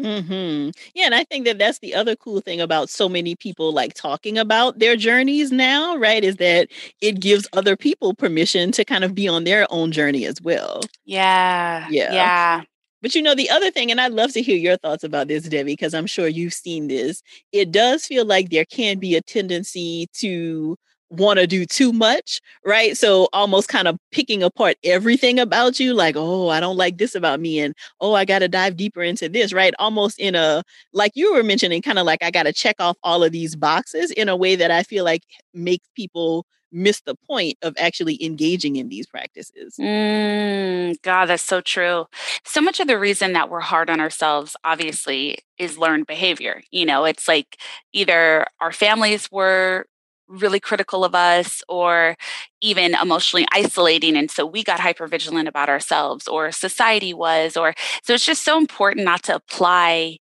[0.00, 0.74] Mhm.
[0.94, 3.94] Yeah, and I think that that's the other cool thing about so many people like
[3.94, 6.24] talking about their journeys now, right?
[6.24, 6.68] Is that
[7.00, 10.80] it gives other people permission to kind of be on their own journey as well.
[11.04, 11.86] Yeah.
[11.90, 12.12] Yeah.
[12.14, 12.62] Yeah.
[13.02, 15.44] But you know, the other thing, and I'd love to hear your thoughts about this,
[15.44, 17.22] Devi, because I'm sure you've seen this.
[17.52, 20.76] It does feel like there can be a tendency to
[21.18, 22.96] want to do too much, right?
[22.96, 27.14] So almost kind of picking apart everything about you, like, oh, I don't like this
[27.14, 29.74] about me, and oh, I got to dive deeper into this, right?
[29.78, 32.96] Almost in a, like you were mentioning, kind of like I got to check off
[33.02, 35.22] all of these boxes in a way that I feel like
[35.52, 39.76] makes people miss the point of actually engaging in these practices.
[39.80, 42.06] Mm, God, that's so true.
[42.44, 46.62] So much of the reason that we're hard on ourselves, obviously, is learned behavior.
[46.72, 47.58] You know, it's like
[47.92, 49.86] either our families were
[50.28, 52.16] really critical of us or
[52.60, 57.74] even emotionally isolating and so we got hyper vigilant about ourselves or society was or
[58.02, 60.16] so it's just so important not to apply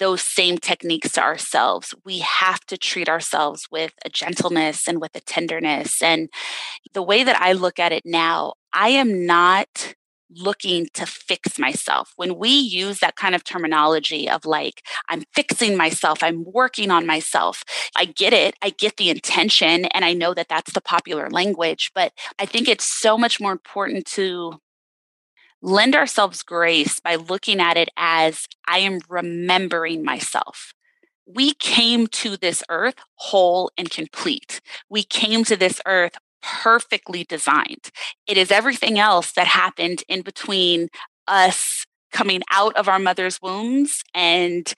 [0.00, 1.94] those same techniques to ourselves.
[2.04, 6.02] We have to treat ourselves with a gentleness and with a tenderness.
[6.02, 6.28] And
[6.94, 9.94] the way that I look at it now, I am not
[10.30, 12.12] looking to fix myself.
[12.16, 17.06] When we use that kind of terminology of like, I'm fixing myself, I'm working on
[17.06, 17.62] myself,
[17.96, 18.54] I get it.
[18.62, 19.86] I get the intention.
[19.86, 21.90] And I know that that's the popular language.
[21.94, 24.60] But I think it's so much more important to
[25.62, 30.72] lend ourselves grace by looking at it as I am remembering myself.
[31.26, 34.60] We came to this earth whole and complete.
[34.88, 37.90] We came to this earth perfectly designed.
[38.26, 40.88] It is everything else that happened in between
[41.26, 44.72] us coming out of our mother's wombs and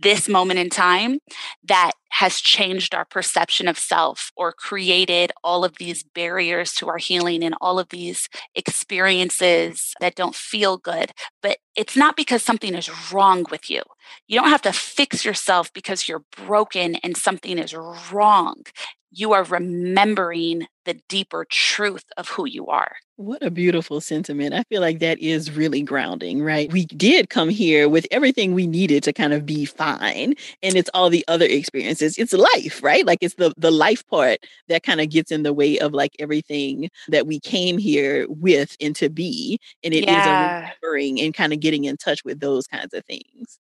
[0.00, 1.18] this moment in time
[1.64, 6.98] that has changed our perception of self or created all of these barriers to our
[6.98, 11.12] healing and all of these experiences that don't feel good.
[11.42, 13.82] But it's not because something is wrong with you.
[14.26, 17.74] You don't have to fix yourself because you're broken and something is
[18.10, 18.62] wrong
[19.10, 22.96] you are remembering the deeper truth of who you are.
[23.16, 24.54] What a beautiful sentiment.
[24.54, 26.72] I feel like that is really grounding, right?
[26.72, 30.34] We did come here with everything we needed to kind of be fine.
[30.62, 32.16] And it's all the other experiences.
[32.16, 33.04] It's life, right?
[33.04, 36.14] Like it's the the life part that kind of gets in the way of like
[36.18, 39.58] everything that we came here with and to be.
[39.82, 40.20] And it yeah.
[40.20, 43.58] is a remembering and kind of getting in touch with those kinds of things.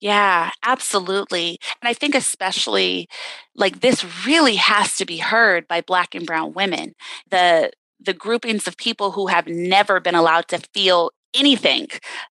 [0.00, 1.58] Yeah, absolutely.
[1.82, 3.08] And I think especially
[3.54, 6.94] like this really has to be heard by black and brown women.
[7.30, 11.86] The the groupings of people who have never been allowed to feel anything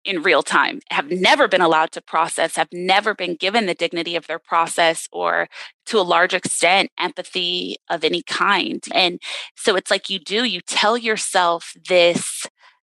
[0.05, 4.15] in real time, have never been allowed to process, have never been given the dignity
[4.17, 5.47] of their process or
[5.85, 8.83] to a large extent empathy of any kind.
[8.93, 9.19] And
[9.55, 12.45] so it's like you do, you tell yourself this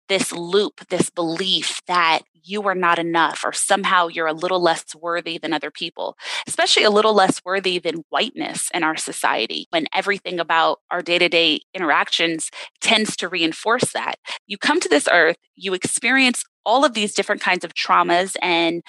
[0.08, 4.94] this loop, this belief that you are not enough or somehow you're a little less
[4.94, 9.86] worthy than other people, especially a little less worthy than whiteness in our society when
[9.92, 14.16] everything about our day to day interactions tends to reinforce that.
[14.46, 18.82] You come to this earth, you experience all of these different kinds of traumas and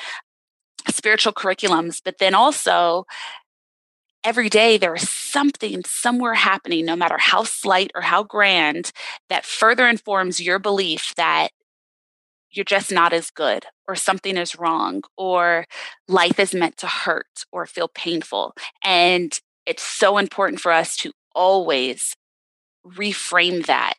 [0.89, 3.05] spiritual curriculums, but then also
[4.23, 8.91] every day there is something somewhere happening, no matter how slight or how grand,
[9.29, 11.49] that further informs your belief that
[12.55, 15.65] you're just not as good or something is wrong or
[16.07, 18.53] life is meant to hurt or feel painful.
[18.83, 22.15] And it's so important for us to always
[22.85, 23.95] reframe that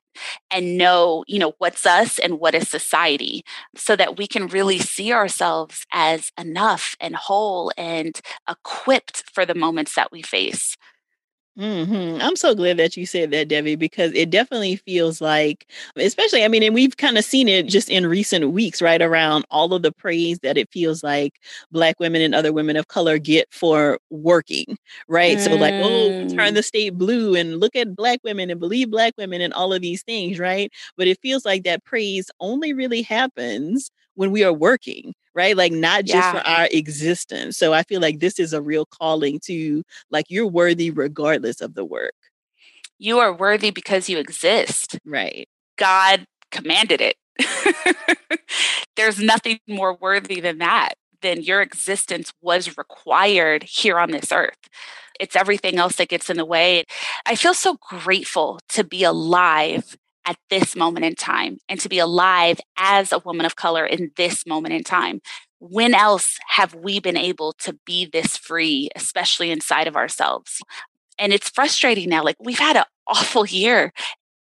[0.50, 3.42] and know you know what's us and what is society
[3.74, 9.54] so that we can really see ourselves as enough and whole and equipped for the
[9.54, 10.76] moments that we face
[11.58, 15.66] hmm I'm so glad that you said that, Devi, because it definitely feels like,
[15.96, 19.00] especially, I mean, and we've kind of seen it just in recent weeks, right?
[19.00, 21.40] Around all of the praise that it feels like
[21.72, 24.76] Black women and other women of color get for working,
[25.08, 25.38] right?
[25.38, 25.40] Mm.
[25.40, 26.54] So, like, oh, turn mm.
[26.54, 29.80] the state blue and look at Black women and believe Black women and all of
[29.80, 30.70] these things, right?
[30.98, 35.56] But it feels like that praise only really happens when we are working, right?
[35.56, 36.32] Like not just yeah.
[36.32, 37.56] for our existence.
[37.56, 41.74] So I feel like this is a real calling to like you're worthy regardless of
[41.74, 42.14] the work.
[42.98, 44.98] You are worthy because you exist.
[45.04, 45.48] Right.
[45.76, 47.16] God commanded it.
[48.96, 54.56] There's nothing more worthy than that, than your existence was required here on this earth.
[55.20, 56.84] It's everything else that gets in the way.
[57.26, 59.96] I feel so grateful to be alive
[60.26, 64.10] at this moment in time and to be alive as a woman of color in
[64.16, 65.20] this moment in time.
[65.58, 70.60] When else have we been able to be this free, especially inside of ourselves?
[71.18, 72.22] And it's frustrating now.
[72.22, 73.92] Like we've had an awful year.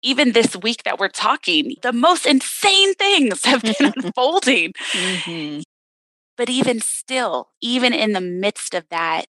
[0.04, 4.74] Even this week that we're talking, the most insane things have been unfolding.
[4.94, 5.62] Mm-hmm.
[6.38, 9.26] But even still, even in the midst of that,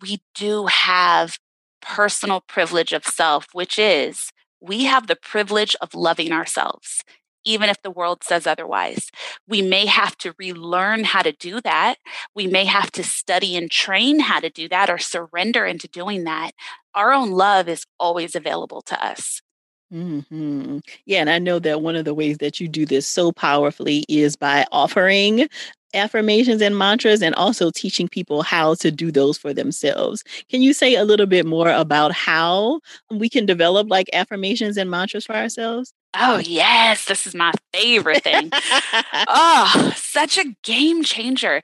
[0.00, 1.38] we do have
[1.80, 4.30] personal privilege of self, which is
[4.66, 7.04] we have the privilege of loving ourselves,
[7.44, 9.10] even if the world says otherwise.
[9.48, 11.96] We may have to relearn how to do that.
[12.34, 16.24] We may have to study and train how to do that or surrender into doing
[16.24, 16.52] that.
[16.94, 19.42] Our own love is always available to us.
[19.90, 23.30] Hmm Yeah, and I know that one of the ways that you do this so
[23.32, 25.48] powerfully is by offering
[25.94, 30.22] affirmations and mantras and also teaching people how to do those for themselves.
[30.50, 34.90] Can you say a little bit more about how we can develop like affirmations and
[34.90, 35.92] mantras for ourselves?
[36.18, 37.04] Oh, yes.
[37.06, 38.50] This is my favorite thing.
[39.28, 41.62] oh, such a game changer.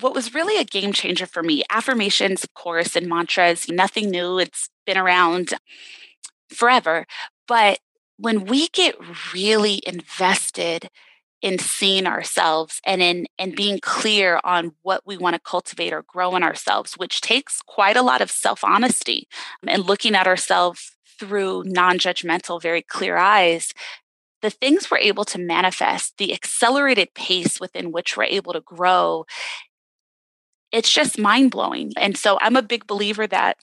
[0.00, 4.38] What was really a game changer for me, affirmations, of course, and mantras, nothing new.
[4.38, 5.52] It's been around
[6.52, 7.06] forever.
[7.50, 7.80] But
[8.16, 8.94] when we get
[9.34, 10.88] really invested
[11.42, 16.04] in seeing ourselves and in and being clear on what we want to cultivate or
[16.06, 19.26] grow in ourselves which takes quite a lot of self-honesty
[19.62, 23.72] um, and looking at ourselves through non-judgmental very clear eyes
[24.42, 29.24] the things we're able to manifest the accelerated pace within which we're able to grow
[30.72, 31.94] it's just mind-blowing.
[31.96, 33.56] And so i'm a big believer that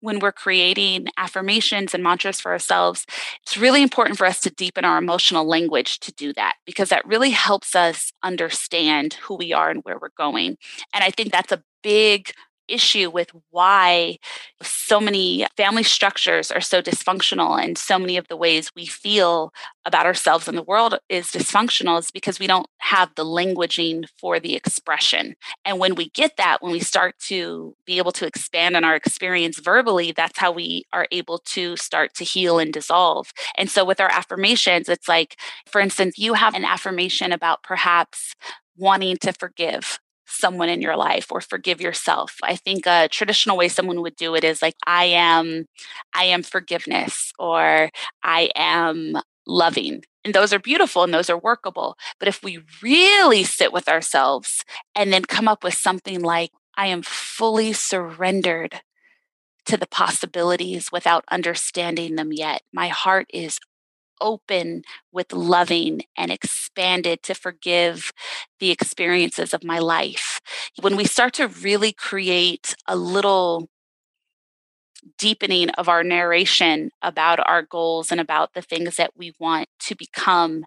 [0.00, 3.06] when we're creating affirmations and mantras for ourselves,
[3.42, 7.06] it's really important for us to deepen our emotional language to do that because that
[7.06, 10.56] really helps us understand who we are and where we're going.
[10.94, 12.32] And I think that's a big
[12.70, 14.18] issue with why
[14.62, 19.52] so many family structures are so dysfunctional and so many of the ways we feel
[19.84, 24.38] about ourselves and the world is dysfunctional is because we don't have the languaging for
[24.38, 25.34] the expression.
[25.64, 28.94] And when we get that, when we start to be able to expand on our
[28.94, 33.32] experience verbally, that's how we are able to start to heal and dissolve.
[33.56, 38.34] And so with our affirmations, it's like, for instance, you have an affirmation about perhaps
[38.76, 39.98] wanting to forgive
[40.30, 42.36] someone in your life or forgive yourself.
[42.42, 45.66] I think a traditional way someone would do it is like I am
[46.14, 47.90] I am forgiveness or
[48.22, 49.16] I am
[49.46, 50.04] loving.
[50.24, 51.96] And those are beautiful and those are workable.
[52.18, 54.64] But if we really sit with ourselves
[54.94, 58.80] and then come up with something like I am fully surrendered
[59.66, 62.62] to the possibilities without understanding them yet.
[62.72, 63.60] My heart is
[64.20, 68.12] open with loving and expanded to forgive
[68.58, 70.40] the experiences of my life.
[70.80, 73.68] When we start to really create a little
[75.18, 79.94] deepening of our narration about our goals and about the things that we want to
[79.94, 80.64] become,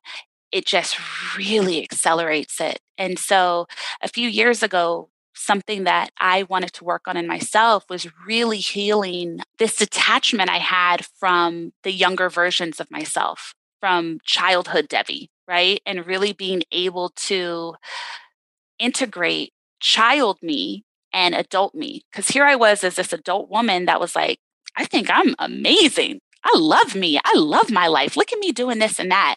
[0.51, 0.97] it just
[1.37, 2.79] really accelerates it.
[2.97, 3.67] And so
[4.01, 8.59] a few years ago, something that I wanted to work on in myself was really
[8.59, 15.81] healing this detachment I had from the younger versions of myself, from childhood Devi, right?
[15.86, 17.75] And really being able to
[18.79, 22.03] integrate child me and adult me.
[22.11, 24.39] Because here I was as this adult woman that was like,
[24.75, 26.19] I think I'm amazing.
[26.43, 27.19] I love me.
[27.23, 28.17] I love my life.
[28.17, 29.36] Look at me doing this and that.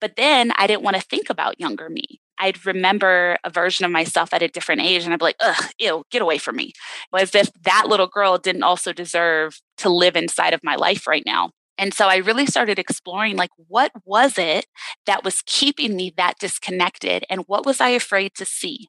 [0.00, 2.20] But then I didn't want to think about younger me.
[2.42, 5.64] I'd remember a version of myself at a different age and I'd be like, ugh,
[5.78, 6.72] ew, get away from me.
[7.16, 11.22] As if that little girl didn't also deserve to live inside of my life right
[11.24, 11.50] now.
[11.78, 14.66] And so I really started exploring like, what was it
[15.06, 17.24] that was keeping me that disconnected?
[17.30, 18.88] And what was I afraid to see?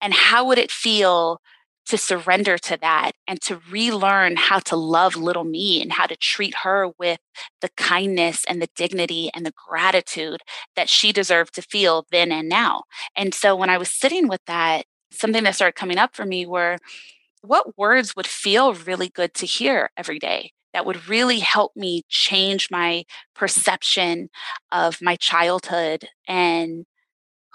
[0.00, 1.40] And how would it feel
[1.86, 6.16] to surrender to that and to relearn how to love little me and how to
[6.16, 7.18] treat her with
[7.60, 10.40] the kindness and the dignity and the gratitude
[10.76, 12.84] that she deserved to feel then and now.
[13.16, 16.46] And so when I was sitting with that, something that started coming up for me
[16.46, 16.78] were
[17.42, 22.02] what words would feel really good to hear every day that would really help me
[22.08, 23.04] change my
[23.34, 24.28] perception
[24.72, 26.84] of my childhood and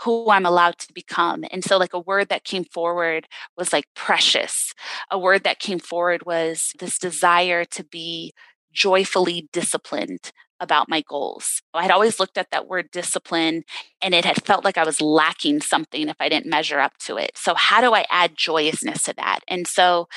[0.03, 1.43] who I'm allowed to become.
[1.51, 3.27] And so, like, a word that came forward
[3.57, 4.73] was like precious.
[5.11, 8.33] A word that came forward was this desire to be
[8.71, 11.61] joyfully disciplined about my goals.
[11.73, 13.63] I had always looked at that word discipline
[14.01, 17.17] and it had felt like I was lacking something if I didn't measure up to
[17.17, 17.31] it.
[17.35, 19.39] So, how do I add joyousness to that?
[19.47, 20.07] And so,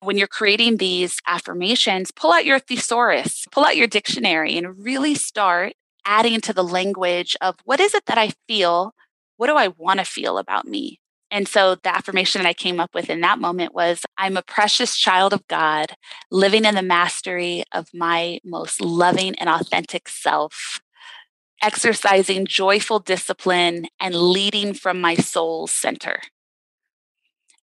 [0.00, 5.14] when you're creating these affirmations, pull out your thesaurus, pull out your dictionary, and really
[5.14, 5.74] start
[6.06, 8.94] adding to the language of what is it that I feel?
[9.36, 11.00] What do I want to feel about me?
[11.30, 14.42] And so the affirmation that I came up with in that moment was I'm a
[14.42, 15.96] precious child of God,
[16.30, 20.80] living in the mastery of my most loving and authentic self,
[21.60, 26.20] exercising joyful discipline and leading from my soul's center.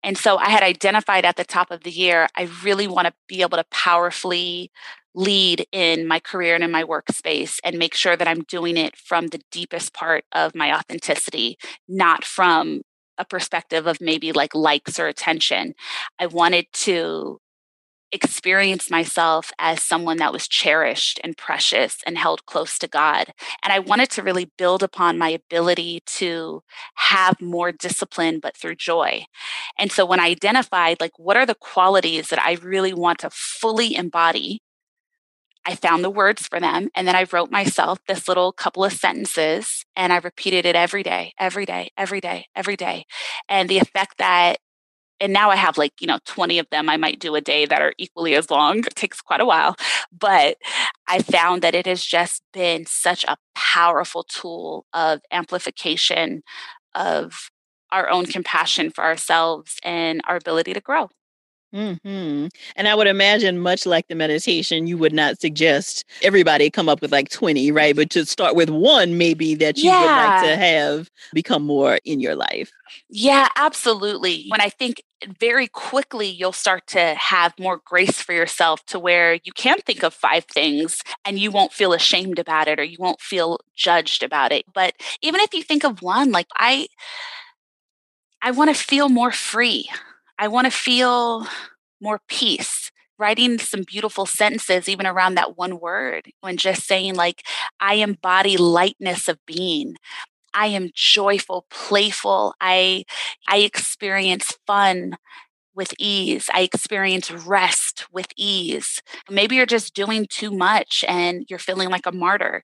[0.03, 3.13] And so I had identified at the top of the year, I really want to
[3.27, 4.71] be able to powerfully
[5.15, 8.97] lead in my career and in my workspace and make sure that I'm doing it
[8.97, 12.81] from the deepest part of my authenticity, not from
[13.17, 15.75] a perspective of maybe like likes or attention.
[16.19, 17.39] I wanted to
[18.13, 23.33] experience myself as someone that was cherished and precious and held close to God.
[23.63, 26.61] And I wanted to really build upon my ability to
[26.95, 29.25] have more discipline, but through joy.
[29.79, 33.29] And so when I identified, like, what are the qualities that I really want to
[33.31, 34.61] fully embody
[35.65, 38.91] I found the words for them and then I wrote myself this little couple of
[38.91, 43.05] sentences and I repeated it every day, every day, every day, every day.
[43.47, 44.57] And the effect that
[45.23, 47.65] and now I have like, you know, 20 of them I might do a day
[47.65, 48.79] that are equally as long.
[48.79, 49.75] It takes quite a while.
[50.17, 50.57] But
[51.07, 56.43] I found that it has just been such a powerful tool of amplification
[56.95, 57.49] of
[57.91, 61.09] our own compassion for ourselves and our ability to grow.
[61.73, 66.87] hmm And I would imagine, much like the meditation, you would not suggest everybody come
[66.87, 67.95] up with like 20, right?
[67.95, 69.99] But to start with one, maybe that you yeah.
[70.01, 72.71] would like to have become more in your life.
[73.09, 74.45] Yeah, absolutely.
[74.49, 75.01] When I think
[75.39, 80.03] very quickly you'll start to have more grace for yourself to where you can think
[80.03, 84.23] of five things and you won't feel ashamed about it or you won't feel judged
[84.23, 84.65] about it.
[84.73, 86.87] But even if you think of one, like I
[88.41, 89.89] I want to feel more free.
[90.37, 91.47] I want to feel
[92.01, 92.91] more peace.
[93.19, 97.43] Writing some beautiful sentences, even around that one word, when just saying, like,
[97.79, 99.95] I embody lightness of being.
[100.53, 102.53] I am joyful, playful.
[102.61, 103.05] I
[103.47, 105.17] I experience fun
[105.75, 106.49] with ease.
[106.53, 109.01] I experience rest with ease.
[109.29, 112.63] Maybe you're just doing too much and you're feeling like a martyr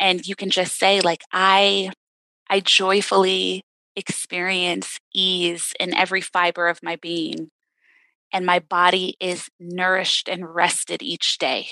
[0.00, 1.90] and you can just say like I
[2.50, 3.64] I joyfully
[3.96, 7.50] experience ease in every fiber of my being,
[8.32, 11.70] and my body is nourished and rested each day.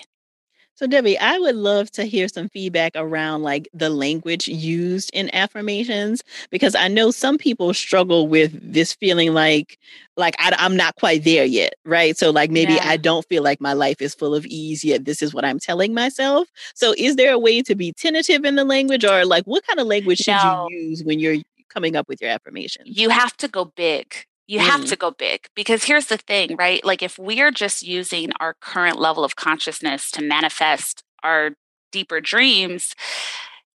[0.78, 5.28] So, Devi, I would love to hear some feedback around like the language used in
[5.34, 9.76] affirmations because I know some people struggle with this feeling like,
[10.16, 12.16] like I, am not quite there yet, right?
[12.16, 12.84] So, like maybe yeah.
[12.88, 15.04] I don't feel like my life is full of ease yet.
[15.04, 16.46] This is what I'm telling myself.
[16.74, 19.80] So, is there a way to be tentative in the language, or like what kind
[19.80, 20.68] of language should no.
[20.70, 21.38] you use when you're
[21.70, 22.82] coming up with your affirmation?
[22.86, 24.14] You have to go big.
[24.48, 24.66] You mm.
[24.66, 26.84] have to go big because here's the thing, right?
[26.84, 31.50] Like if we are just using our current level of consciousness to manifest our
[31.92, 32.94] deeper dreams,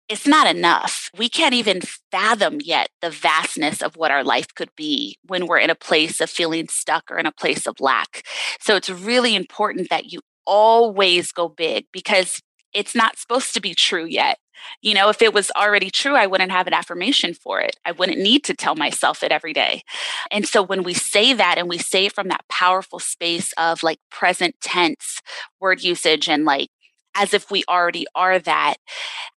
[0.08, 1.10] it's not enough.
[1.16, 5.58] We can't even fathom yet the vastness of what our life could be when we're
[5.58, 8.26] in a place of feeling stuck or in a place of lack.
[8.60, 12.42] So it's really important that you always go big because
[12.74, 14.38] it's not supposed to be true yet.
[14.82, 17.76] You know, if it was already true, I wouldn't have an affirmation for it.
[17.84, 19.82] I wouldn't need to tell myself it every day.
[20.30, 23.82] And so when we say that and we say it from that powerful space of
[23.82, 25.20] like present tense
[25.60, 26.68] word usage and like
[27.14, 28.76] as if we already are that.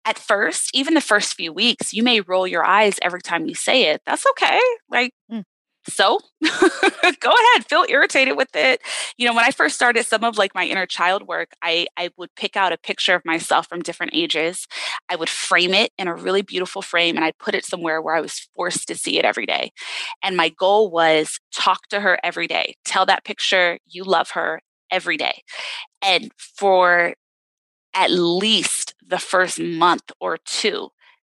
[0.04, 3.54] At first, even the first few weeks, you may roll your eyes every time you
[3.54, 4.02] say it.
[4.04, 4.60] That's okay.
[4.90, 5.44] Like, mm
[5.88, 8.80] so go ahead feel irritated with it.
[9.16, 12.10] You know when i first started some of like my inner child work i i
[12.16, 14.66] would pick out a picture of myself from different ages.
[15.08, 18.14] I would frame it in a really beautiful frame and i'd put it somewhere where
[18.14, 19.72] i was forced to see it every day.
[20.22, 22.76] And my goal was talk to her every day.
[22.84, 24.60] Tell that picture you love her
[24.90, 25.42] every day.
[26.02, 27.14] And for
[27.94, 30.88] at least the first month or two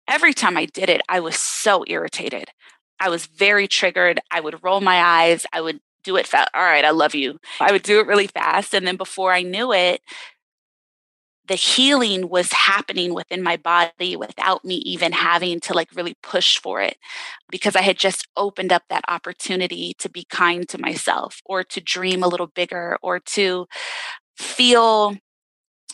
[0.08, 2.46] every time i did it i was so irritated
[3.00, 4.20] I was very triggered.
[4.30, 5.46] I would roll my eyes.
[5.52, 6.50] I would do it fast.
[6.54, 7.38] All right, I love you.
[7.60, 8.74] I would do it really fast.
[8.74, 10.00] And then before I knew it,
[11.48, 16.58] the healing was happening within my body without me even having to like really push
[16.58, 16.96] for it
[17.50, 21.80] because I had just opened up that opportunity to be kind to myself or to
[21.80, 23.66] dream a little bigger or to
[24.36, 25.16] feel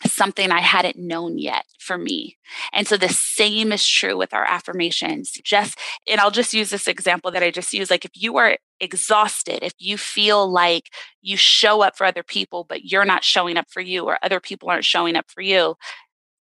[0.07, 2.37] something I hadn't known yet for me.
[2.73, 5.33] And so the same is true with our affirmations.
[5.45, 5.79] Just,
[6.09, 7.91] and I'll just use this example that I just used.
[7.91, 10.91] Like if you are exhausted, if you feel like
[11.21, 14.41] you show up for other people, but you're not showing up for you, or other
[14.41, 15.77] people aren't showing up for you,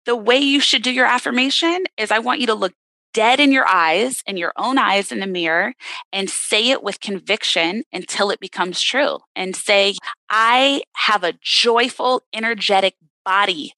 [0.05, 2.73] the way you should do your affirmation is I want you to look
[3.13, 5.73] dead in your eyes, in your own eyes in the mirror,
[6.11, 9.19] and say it with conviction until it becomes true.
[9.35, 9.95] And say,
[10.29, 13.73] I have a joyful, energetic body.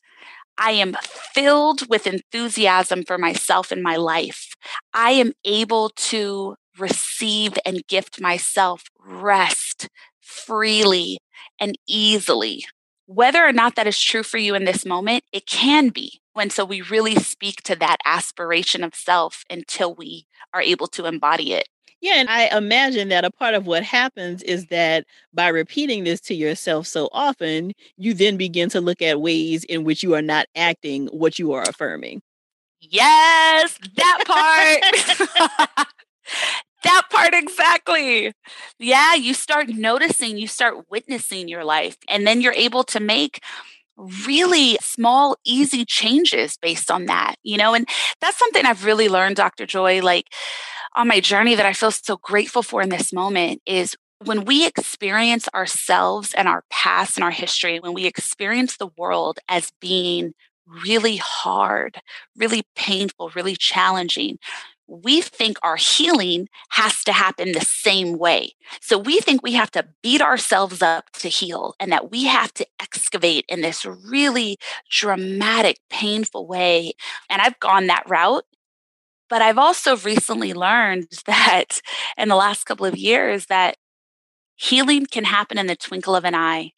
[0.57, 4.53] I am filled with enthusiasm for myself and my life.
[4.93, 9.89] I am able to receive and gift myself rest
[10.21, 11.19] freely
[11.59, 12.65] and easily.
[13.05, 16.21] Whether or not that is true for you in this moment, it can be.
[16.35, 21.05] And so we really speak to that aspiration of self until we are able to
[21.05, 21.67] embody it.
[22.01, 26.19] Yeah, and I imagine that a part of what happens is that by repeating this
[26.21, 30.21] to yourself so often, you then begin to look at ways in which you are
[30.21, 32.21] not acting what you are affirming.
[32.81, 35.87] Yes, that part.
[36.83, 38.33] that part exactly.
[38.79, 43.41] Yeah, you start noticing, you start witnessing your life, and then you're able to make
[43.97, 47.73] really small, easy changes based on that, you know?
[47.73, 47.87] And
[48.21, 49.65] that's something I've really learned, Dr.
[49.65, 50.27] Joy, like
[50.95, 54.65] on my journey that I feel so grateful for in this moment is when we
[54.65, 60.33] experience ourselves and our past and our history, when we experience the world as being
[60.65, 62.01] really hard,
[62.35, 64.39] really painful, really challenging,
[64.87, 68.53] we think our healing has to happen the same way.
[68.81, 72.53] So we think we have to beat ourselves up to heal and that we have
[72.55, 74.57] to excavate in this really
[74.89, 76.93] dramatic, painful way.
[77.29, 78.45] And I've gone that route.
[79.29, 81.81] But I've also recently learned that
[82.17, 83.77] in the last couple of years that
[84.55, 86.71] healing can happen in the twinkle of an eye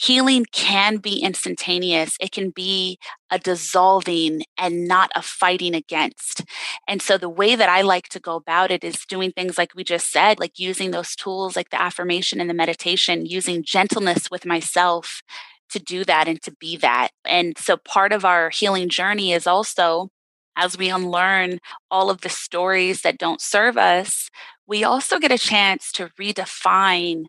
[0.00, 2.16] healing can be instantaneous.
[2.20, 2.98] It can be
[3.30, 6.42] a dissolving and not a fighting against.
[6.88, 9.74] And so the way that I like to go about it is doing things like
[9.74, 14.30] we just said, like using those tools like the affirmation and the meditation, using gentleness
[14.30, 15.22] with myself
[15.68, 17.10] to do that and to be that.
[17.26, 20.08] And so part of our healing journey is also
[20.56, 24.30] as we unlearn all of the stories that don't serve us,
[24.66, 27.24] we also get a chance to redefine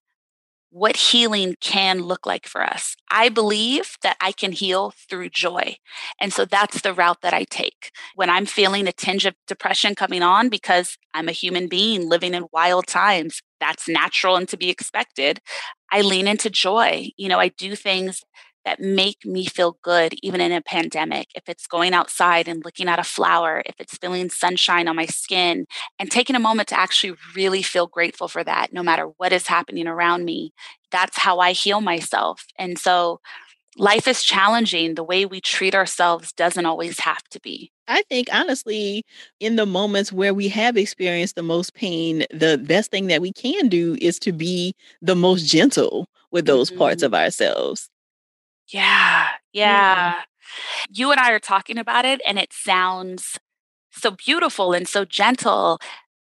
[0.72, 2.96] what healing can look like for us.
[3.12, 5.76] I believe that I can heal through joy.
[6.20, 7.92] And so that's the route that I take.
[8.16, 12.34] When I'm feeling a tinge of depression coming on because I'm a human being living
[12.34, 15.40] in wild times, that's natural and to be expected.
[15.92, 17.10] I lean into joy.
[17.18, 18.22] You know, I do things
[18.66, 21.28] that make me feel good even in a pandemic.
[21.36, 25.05] If it's going outside and looking at a flower, if it's feeling sunshine on my
[25.05, 25.66] skin,
[25.99, 29.47] and taking a moment to actually really feel grateful for that, no matter what is
[29.47, 30.53] happening around me,
[30.91, 32.45] that's how I heal myself.
[32.57, 33.20] And so
[33.78, 34.95] life is challenging.
[34.95, 37.72] The way we treat ourselves doesn't always have to be.
[37.88, 39.03] I think honestly,
[39.39, 43.34] in the moments where we have experienced the most pain, the best thing that we
[43.34, 46.80] can do is to be the most gentle with those mm-hmm.
[46.80, 47.89] parts of ourselves.
[48.72, 49.36] Yeah, mm-hmm.
[49.54, 50.22] yeah.
[50.90, 53.40] You and I are talking about it, and it sounds
[53.92, 55.80] so beautiful and so gentle.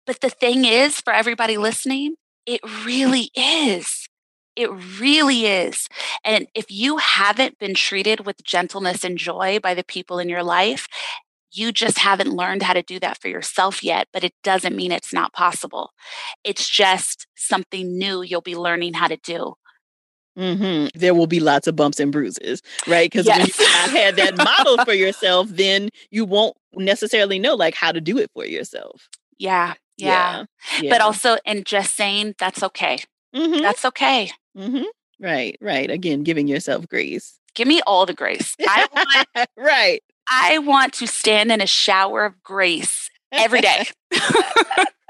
[0.05, 2.15] But the thing is, for everybody listening,
[2.45, 4.07] it really is.
[4.55, 4.69] It
[4.99, 5.87] really is.
[6.25, 10.43] And if you haven't been treated with gentleness and joy by the people in your
[10.43, 10.87] life,
[11.51, 14.91] you just haven't learned how to do that for yourself yet, but it doesn't mean
[14.91, 15.91] it's not possible.
[16.43, 19.55] It's just something new you'll be learning how to do.
[20.37, 20.97] Mm-hmm.
[20.97, 23.11] There will be lots of bumps and bruises, right?
[23.11, 23.37] Because yes.
[23.37, 27.91] when you have had that model for yourself, then you won't necessarily know like how
[27.91, 29.09] to do it for yourself.
[29.37, 30.45] Yeah, yeah.
[30.81, 30.89] yeah.
[30.89, 32.99] But also, and just saying that's okay.
[33.35, 33.61] Mm-hmm.
[33.61, 34.31] That's okay.
[34.57, 34.83] Mm-hmm.
[35.19, 35.89] Right, right.
[35.89, 37.39] Again, giving yourself grace.
[37.53, 38.55] Give me all the grace.
[38.61, 40.01] I want, right.
[40.29, 43.85] I want to stand in a shower of grace every day.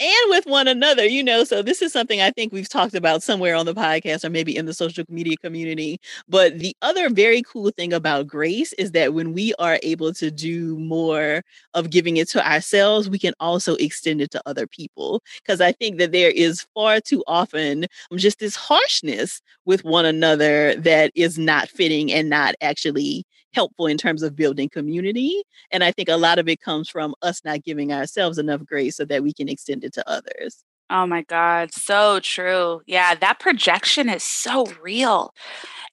[0.00, 1.44] and with one another, you know.
[1.44, 4.56] So, this is something I think we've talked about somewhere on the podcast or maybe
[4.56, 6.00] in the social media community.
[6.28, 10.30] But the other very cool thing about grace is that when we are able to
[10.30, 11.42] do more
[11.74, 15.22] of giving it to ourselves, we can also extend it to other people.
[15.42, 20.06] Because I think that there is far too often um, just this harshness with one
[20.06, 23.24] another that is not fitting and not actually
[23.54, 25.42] helpful in terms of building community.
[25.70, 28.96] And I think a lot of it comes from us not giving ourselves enough grace
[28.96, 30.64] so that we can extend it to others.
[30.90, 32.82] Oh my God, so true.
[32.86, 35.32] Yeah, that projection is so real.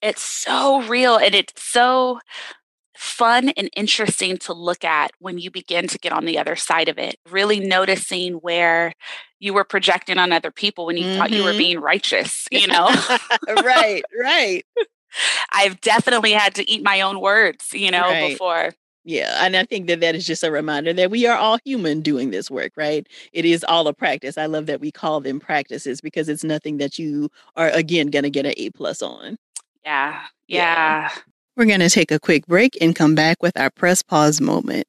[0.01, 2.20] It's so real and it's so
[3.01, 6.88] fun and interesting to look at when you begin to get on the other side
[6.88, 8.93] of it, really noticing where
[9.39, 11.18] you were projecting on other people when you mm-hmm.
[11.18, 11.57] thought you were mm-hmm.
[11.57, 12.93] being righteous, you know?
[13.64, 14.64] right, right.
[15.51, 18.30] I've definitely had to eat my own words, you know, right.
[18.32, 18.72] before.
[19.03, 22.01] Yeah, and I think that that is just a reminder that we are all human
[22.01, 23.07] doing this work, right?
[23.34, 24.38] It is all a practice.
[24.38, 28.24] I love that we call them practices because it's nothing that you are again going
[28.24, 29.38] to get an A plus on.
[29.84, 31.09] Yeah, yeah.
[31.09, 31.12] Yeah.
[31.57, 34.86] We're going to take a quick break and come back with our press pause moment.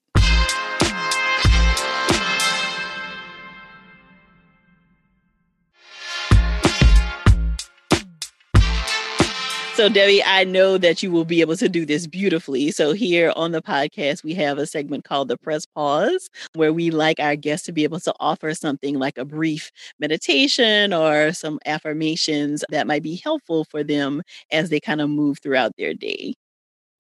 [9.83, 12.71] So, Devi, I know that you will be able to do this beautifully.
[12.71, 16.91] So, here on the podcast, we have a segment called the Press Pause, where we
[16.91, 21.59] like our guests to be able to offer something like a brief meditation or some
[21.67, 24.23] affirmations that might be helpful for them
[24.53, 26.35] as they kind of move throughout their day.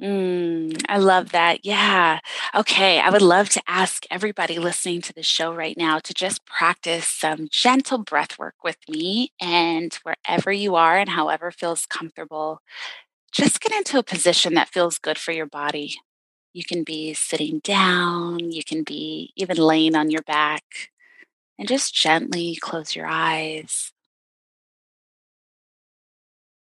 [0.02, 1.64] Mm, I love that.
[1.64, 2.18] Yeah.
[2.54, 2.98] Okay.
[2.98, 7.06] I would love to ask everybody listening to the show right now to just practice
[7.06, 9.32] some gentle breath work with me.
[9.40, 12.60] And wherever you are and however feels comfortable,
[13.32, 15.96] just get into a position that feels good for your body.
[16.54, 20.90] You can be sitting down, you can be even laying on your back,
[21.58, 23.92] and just gently close your eyes.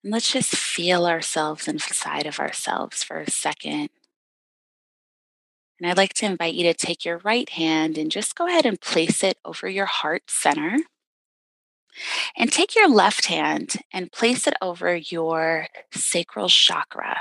[0.04, 3.88] And let's just feel ourselves inside of ourselves for a second.
[5.80, 8.66] And I'd like to invite you to take your right hand and just go ahead
[8.66, 10.76] and place it over your heart center.
[12.36, 17.16] And take your left hand and place it over your sacral chakra.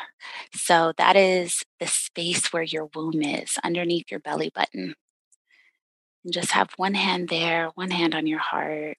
[0.53, 4.95] So that is the space where your womb is, underneath your belly button.
[6.25, 8.97] And just have one hand there, one hand on your heart.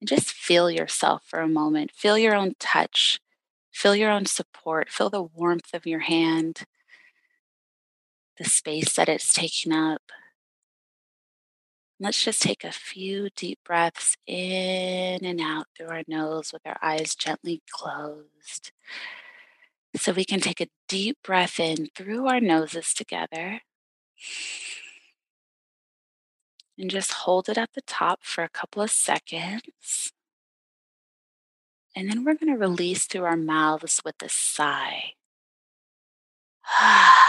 [0.00, 1.92] And just feel yourself for a moment.
[1.92, 3.20] Feel your own touch.
[3.72, 4.90] Feel your own support.
[4.90, 6.62] Feel the warmth of your hand,
[8.38, 10.02] the space that it's taking up.
[12.00, 16.76] Let's just take a few deep breaths in and out through our nose with our
[16.82, 18.72] eyes gently closed.
[19.96, 23.60] So we can take a deep breath in through our noses together.
[26.78, 30.12] And just hold it at the top for a couple of seconds.
[31.94, 35.12] And then we're going to release through our mouths with a sigh.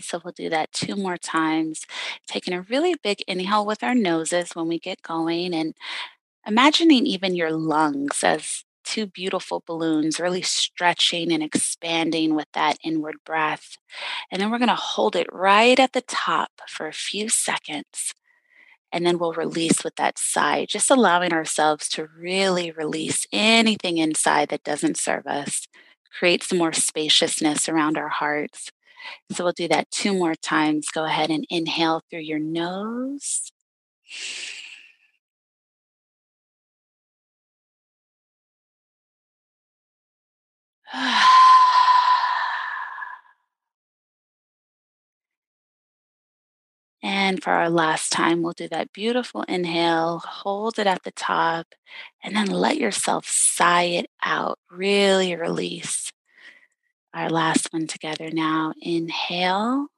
[0.00, 1.86] So we'll do that two more times,
[2.26, 5.74] taking a really big inhale with our noses when we get going and
[6.46, 13.16] imagining even your lungs as two beautiful balloons, really stretching and expanding with that inward
[13.24, 13.76] breath.
[14.30, 18.14] And then we're going to hold it right at the top for a few seconds.
[18.92, 24.50] And then we'll release with that sigh, just allowing ourselves to really release anything inside
[24.50, 25.66] that doesn't serve us,
[26.16, 28.70] create some more spaciousness around our hearts.
[29.32, 30.88] So we'll do that two more times.
[30.92, 33.50] Go ahead and inhale through your nose.
[47.02, 51.66] And for our last time, we'll do that beautiful inhale, hold it at the top,
[52.22, 54.58] and then let yourself sigh it out.
[54.70, 56.10] Really release.
[57.12, 58.72] Our last one together now.
[58.80, 59.88] Inhale.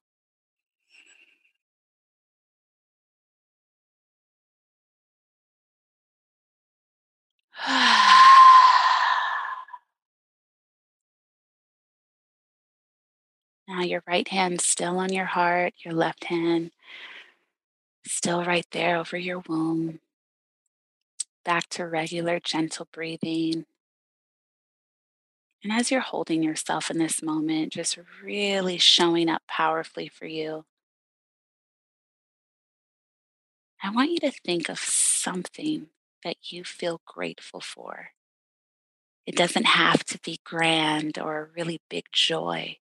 [13.69, 16.71] Now, your right hand still on your heart, your left hand
[18.07, 20.01] still right there over your womb.
[21.45, 23.67] Back to regular, gentle breathing.
[25.63, 30.65] And as you're holding yourself in this moment, just really showing up powerfully for you,
[33.83, 35.89] I want you to think of something
[36.25, 38.11] that you feel grateful for.
[39.27, 42.79] It doesn't have to be grand or a really big joy.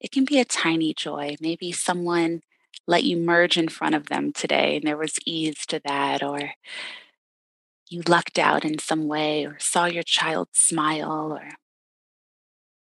[0.00, 1.36] It can be a tiny joy.
[1.40, 2.42] Maybe someone
[2.86, 6.52] let you merge in front of them today and there was ease to that, or
[7.88, 11.50] you lucked out in some way, or saw your child smile, or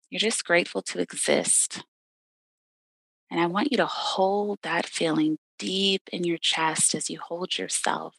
[0.09, 1.83] you're just grateful to exist.
[3.29, 7.57] And I want you to hold that feeling deep in your chest as you hold
[7.57, 8.15] yourself.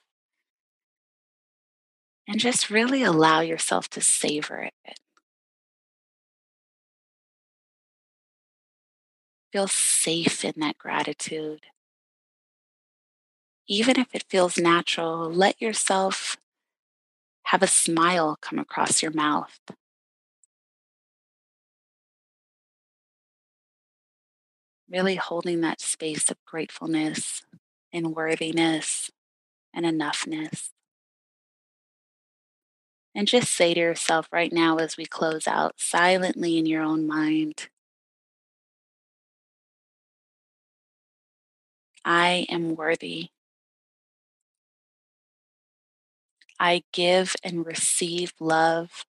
[2.27, 4.99] And just really allow yourself to savor it.
[9.55, 11.61] Feel safe in that gratitude.
[13.69, 16.37] Even if it feels natural, let yourself
[17.45, 19.61] have a smile come across your mouth.
[24.91, 27.45] Really holding that space of gratefulness
[27.93, 29.13] and worthiness
[29.73, 30.71] and enoughness.
[33.15, 37.07] And just say to yourself right now as we close out silently in your own
[37.07, 37.69] mind
[42.05, 43.29] I am worthy.
[46.61, 49.05] I give and receive love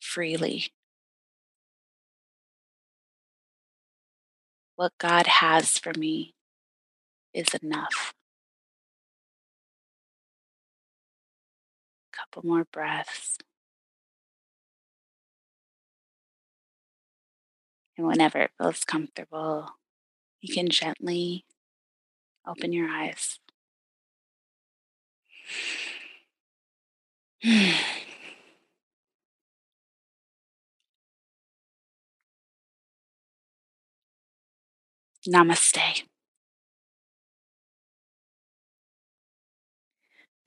[0.00, 0.68] freely.
[4.76, 6.34] What God has for me
[7.34, 8.14] is enough.
[12.12, 13.38] Couple more breaths.
[17.96, 19.70] And whenever it feels comfortable,
[20.40, 21.44] you can gently
[22.46, 23.38] Open your eyes.
[35.28, 36.09] Namaste.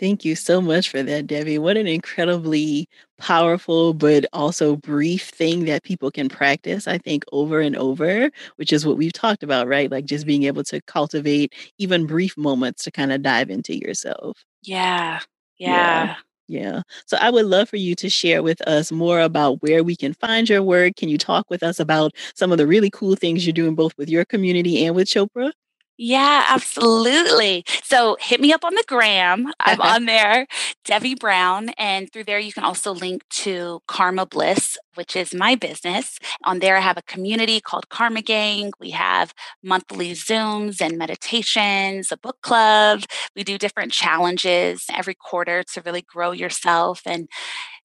[0.03, 1.59] Thank you so much for that, Devi.
[1.59, 2.89] What an incredibly
[3.19, 8.73] powerful, but also brief thing that people can practice, I think, over and over, which
[8.73, 9.89] is what we've talked about, right?
[9.91, 14.43] Like just being able to cultivate even brief moments to kind of dive into yourself.
[14.63, 15.21] Yeah.
[15.57, 16.15] Yeah.
[16.49, 16.81] Yeah.
[17.07, 20.13] So I would love for you to share with us more about where we can
[20.15, 20.97] find your work.
[20.97, 23.93] Can you talk with us about some of the really cool things you're doing both
[23.97, 25.53] with your community and with Chopra?
[25.97, 27.63] Yeah, absolutely.
[27.83, 29.53] So hit me up on the gram.
[29.59, 29.95] I'm uh-huh.
[29.95, 30.47] on there,
[30.85, 31.69] Devi Brown.
[31.77, 36.17] And through there, you can also link to Karma Bliss, which is my business.
[36.45, 38.71] On there, I have a community called Karma Gang.
[38.79, 43.03] We have monthly Zooms and meditations, a book club.
[43.35, 47.01] We do different challenges every quarter to really grow yourself.
[47.05, 47.29] And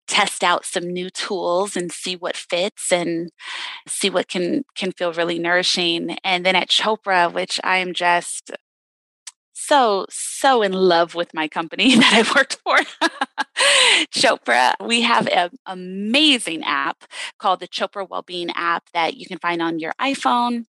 [0.09, 3.31] test out some new tools and see what fits and
[3.87, 6.17] see what can can feel really nourishing.
[6.25, 8.51] And then at Chopra, which I am just
[9.69, 12.79] so, so in love with my company that I worked for,
[14.15, 14.75] Chopra.
[14.85, 17.05] We have an amazing app
[17.39, 20.65] called the Chopra Wellbeing app that you can find on your iPhone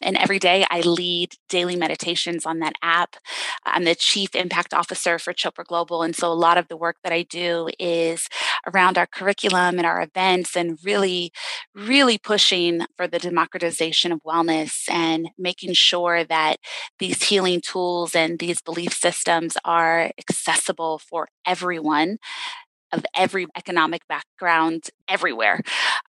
[0.00, 3.16] and every day I lead daily meditations on that app.
[3.64, 6.02] I'm the chief impact officer for Chopra Global.
[6.02, 8.28] And so a lot of the work that I do is
[8.66, 11.32] around our curriculum and our events and really,
[11.74, 16.56] really pushing for the democratization of wellness and making sure that
[16.98, 22.18] these healing tools and these belief systems are accessible for everyone
[22.92, 25.60] of every economic background everywhere.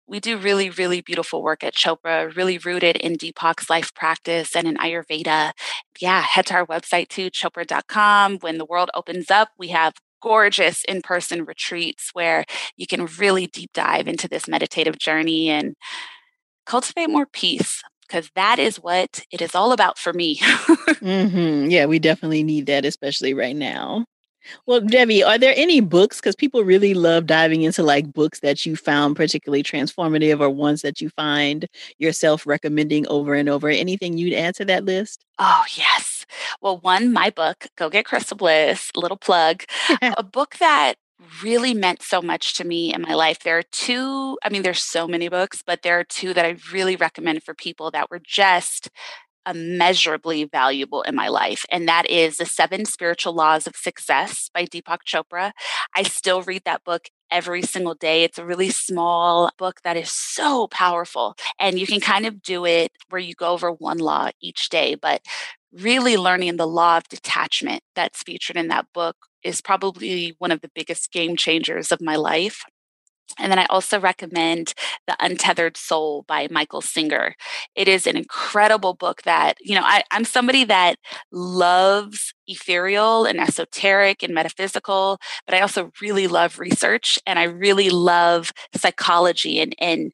[0.07, 4.67] We do really, really beautiful work at Chopra, really rooted in Deepak's life practice and
[4.67, 5.51] in Ayurveda.
[5.99, 8.37] Yeah, head to our website too, chopra.com.
[8.39, 12.45] When the world opens up, we have gorgeous in person retreats where
[12.75, 15.75] you can really deep dive into this meditative journey and
[16.65, 20.37] cultivate more peace because that is what it is all about for me.
[20.39, 21.69] mm-hmm.
[21.69, 24.05] Yeah, we definitely need that, especially right now.
[24.65, 26.19] Well, Devi, are there any books?
[26.19, 30.81] Because people really love diving into like books that you found particularly transformative or ones
[30.81, 31.67] that you find
[31.97, 33.69] yourself recommending over and over.
[33.69, 35.25] Anything you'd add to that list?
[35.39, 36.25] Oh, yes.
[36.61, 39.63] Well, one, my book, Go Get Crystal Bliss, little plug,
[40.01, 40.95] a book that
[41.43, 43.39] really meant so much to me in my life.
[43.39, 46.57] There are two, I mean, there's so many books, but there are two that I
[46.71, 48.89] really recommend for people that were just
[49.47, 51.65] immeasurably valuable in my life.
[51.71, 55.51] And that is The Seven Spiritual Laws of Success by Deepak Chopra.
[55.95, 58.23] I still read that book every single day.
[58.23, 61.35] It's a really small book that is so powerful.
[61.59, 64.95] And you can kind of do it where you go over one law each day,
[64.95, 65.21] but
[65.73, 70.61] really learning the law of detachment that's featured in that book is probably one of
[70.61, 72.63] the biggest game changers of my life.
[73.37, 74.73] And then I also recommend
[75.05, 77.35] The Untethered Soul by Michael Singer.
[77.75, 80.95] It is an incredible book that, you know, I, am somebody that
[81.31, 87.89] loves ethereal and esoteric and metaphysical, but I also really love research and I really
[87.89, 90.11] love psychology and, and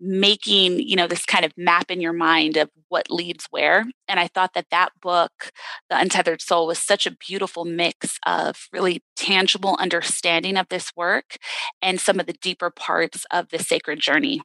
[0.00, 4.20] making you know this kind of map in your mind of what leads where and
[4.20, 5.50] i thought that that book
[5.88, 11.36] the untethered soul was such a beautiful mix of really tangible understanding of this work
[11.80, 14.40] and some of the deeper parts of the sacred journey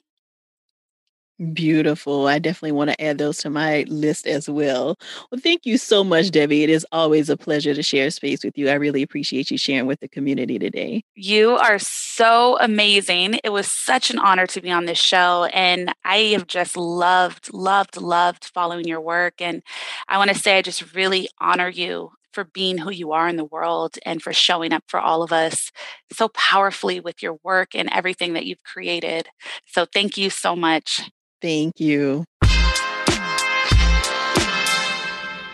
[1.54, 2.28] Beautiful.
[2.28, 4.96] I definitely want to add those to my list as well.
[5.32, 6.64] Well, thank you so much, Devi.
[6.64, 8.70] It is always a pleasure to share space with you.
[8.70, 11.04] I really appreciate you sharing with the community today.
[11.16, 13.40] You are so amazing.
[13.44, 15.46] It was such an honor to be on this show.
[15.46, 19.42] And I have just loved, loved, loved following your work.
[19.42, 19.64] And
[20.08, 23.36] I want to say, I just really honor you for being who you are in
[23.36, 25.72] the world and for showing up for all of us
[26.14, 29.28] so powerfully with your work and everything that you've created.
[29.66, 31.02] So, thank you so much.
[31.42, 32.26] Thank you.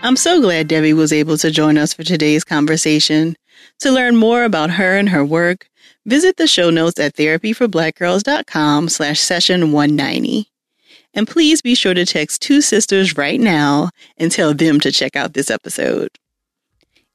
[0.04, 3.36] I'm so glad Devi was able to join us for today's conversation.
[3.80, 5.68] To learn more about her and her work,
[6.06, 10.50] visit the show notes at therapyforblackgirls.com slash session 190.
[11.14, 15.16] And please be sure to text two sisters right now and tell them to check
[15.16, 16.10] out this episode.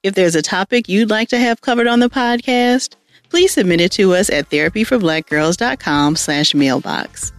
[0.02, 2.96] If there's a topic you'd like to have covered on the podcast,
[3.30, 7.32] please submit it to us at therapyforblackgirls.com slash mailbox.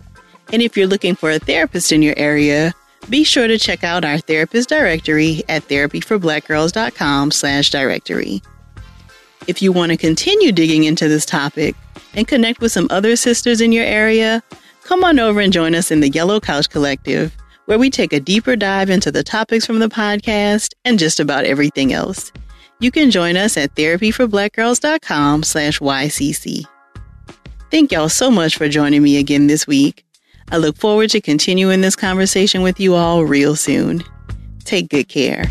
[0.53, 2.73] And if you're looking for a therapist in your area,
[3.09, 8.41] be sure to check out our therapist directory at therapyforblackgirls.com slash directory.
[9.47, 11.75] If you want to continue digging into this topic
[12.13, 14.43] and connect with some other sisters in your area,
[14.83, 17.35] come on over and join us in the Yellow Couch Collective,
[17.65, 21.45] where we take a deeper dive into the topics from the podcast and just about
[21.45, 22.31] everything else.
[22.79, 26.63] You can join us at therapyforblackgirls.com slash YCC.
[27.71, 30.05] Thank y'all so much for joining me again this week.
[30.51, 34.03] I look forward to continuing this conversation with you all real soon.
[34.65, 35.45] Take good care.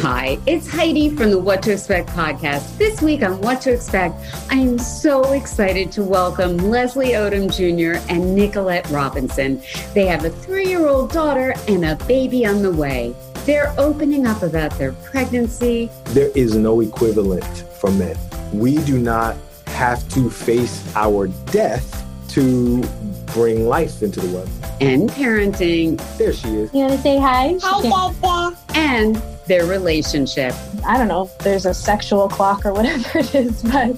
[0.00, 2.78] Hi, it's Heidi from the What to Expect podcast.
[2.78, 4.14] This week on What to Expect,
[4.50, 8.00] I am so excited to welcome Leslie Odom Jr.
[8.08, 9.60] and Nicolette Robinson.
[9.94, 13.14] They have a three year old daughter and a baby on the way.
[13.48, 15.90] They're opening up about their pregnancy.
[16.08, 17.46] There is no equivalent
[17.80, 18.14] for men.
[18.52, 19.36] We do not
[19.68, 22.82] have to face our death to
[23.32, 24.50] bring life into the world.
[24.82, 25.96] And parenting.
[26.18, 26.74] There she is.
[26.74, 27.56] You want to say hi?
[27.62, 28.54] Hi, Dada.
[28.74, 30.54] And their relationship.
[30.84, 33.96] I don't know if there's a sexual clock or whatever it is, but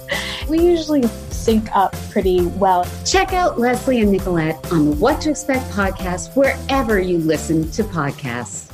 [0.48, 2.86] we usually sync up pretty well.
[3.04, 7.82] Check out Leslie and Nicolette on the What to Expect podcast wherever you listen to
[7.82, 8.69] podcasts.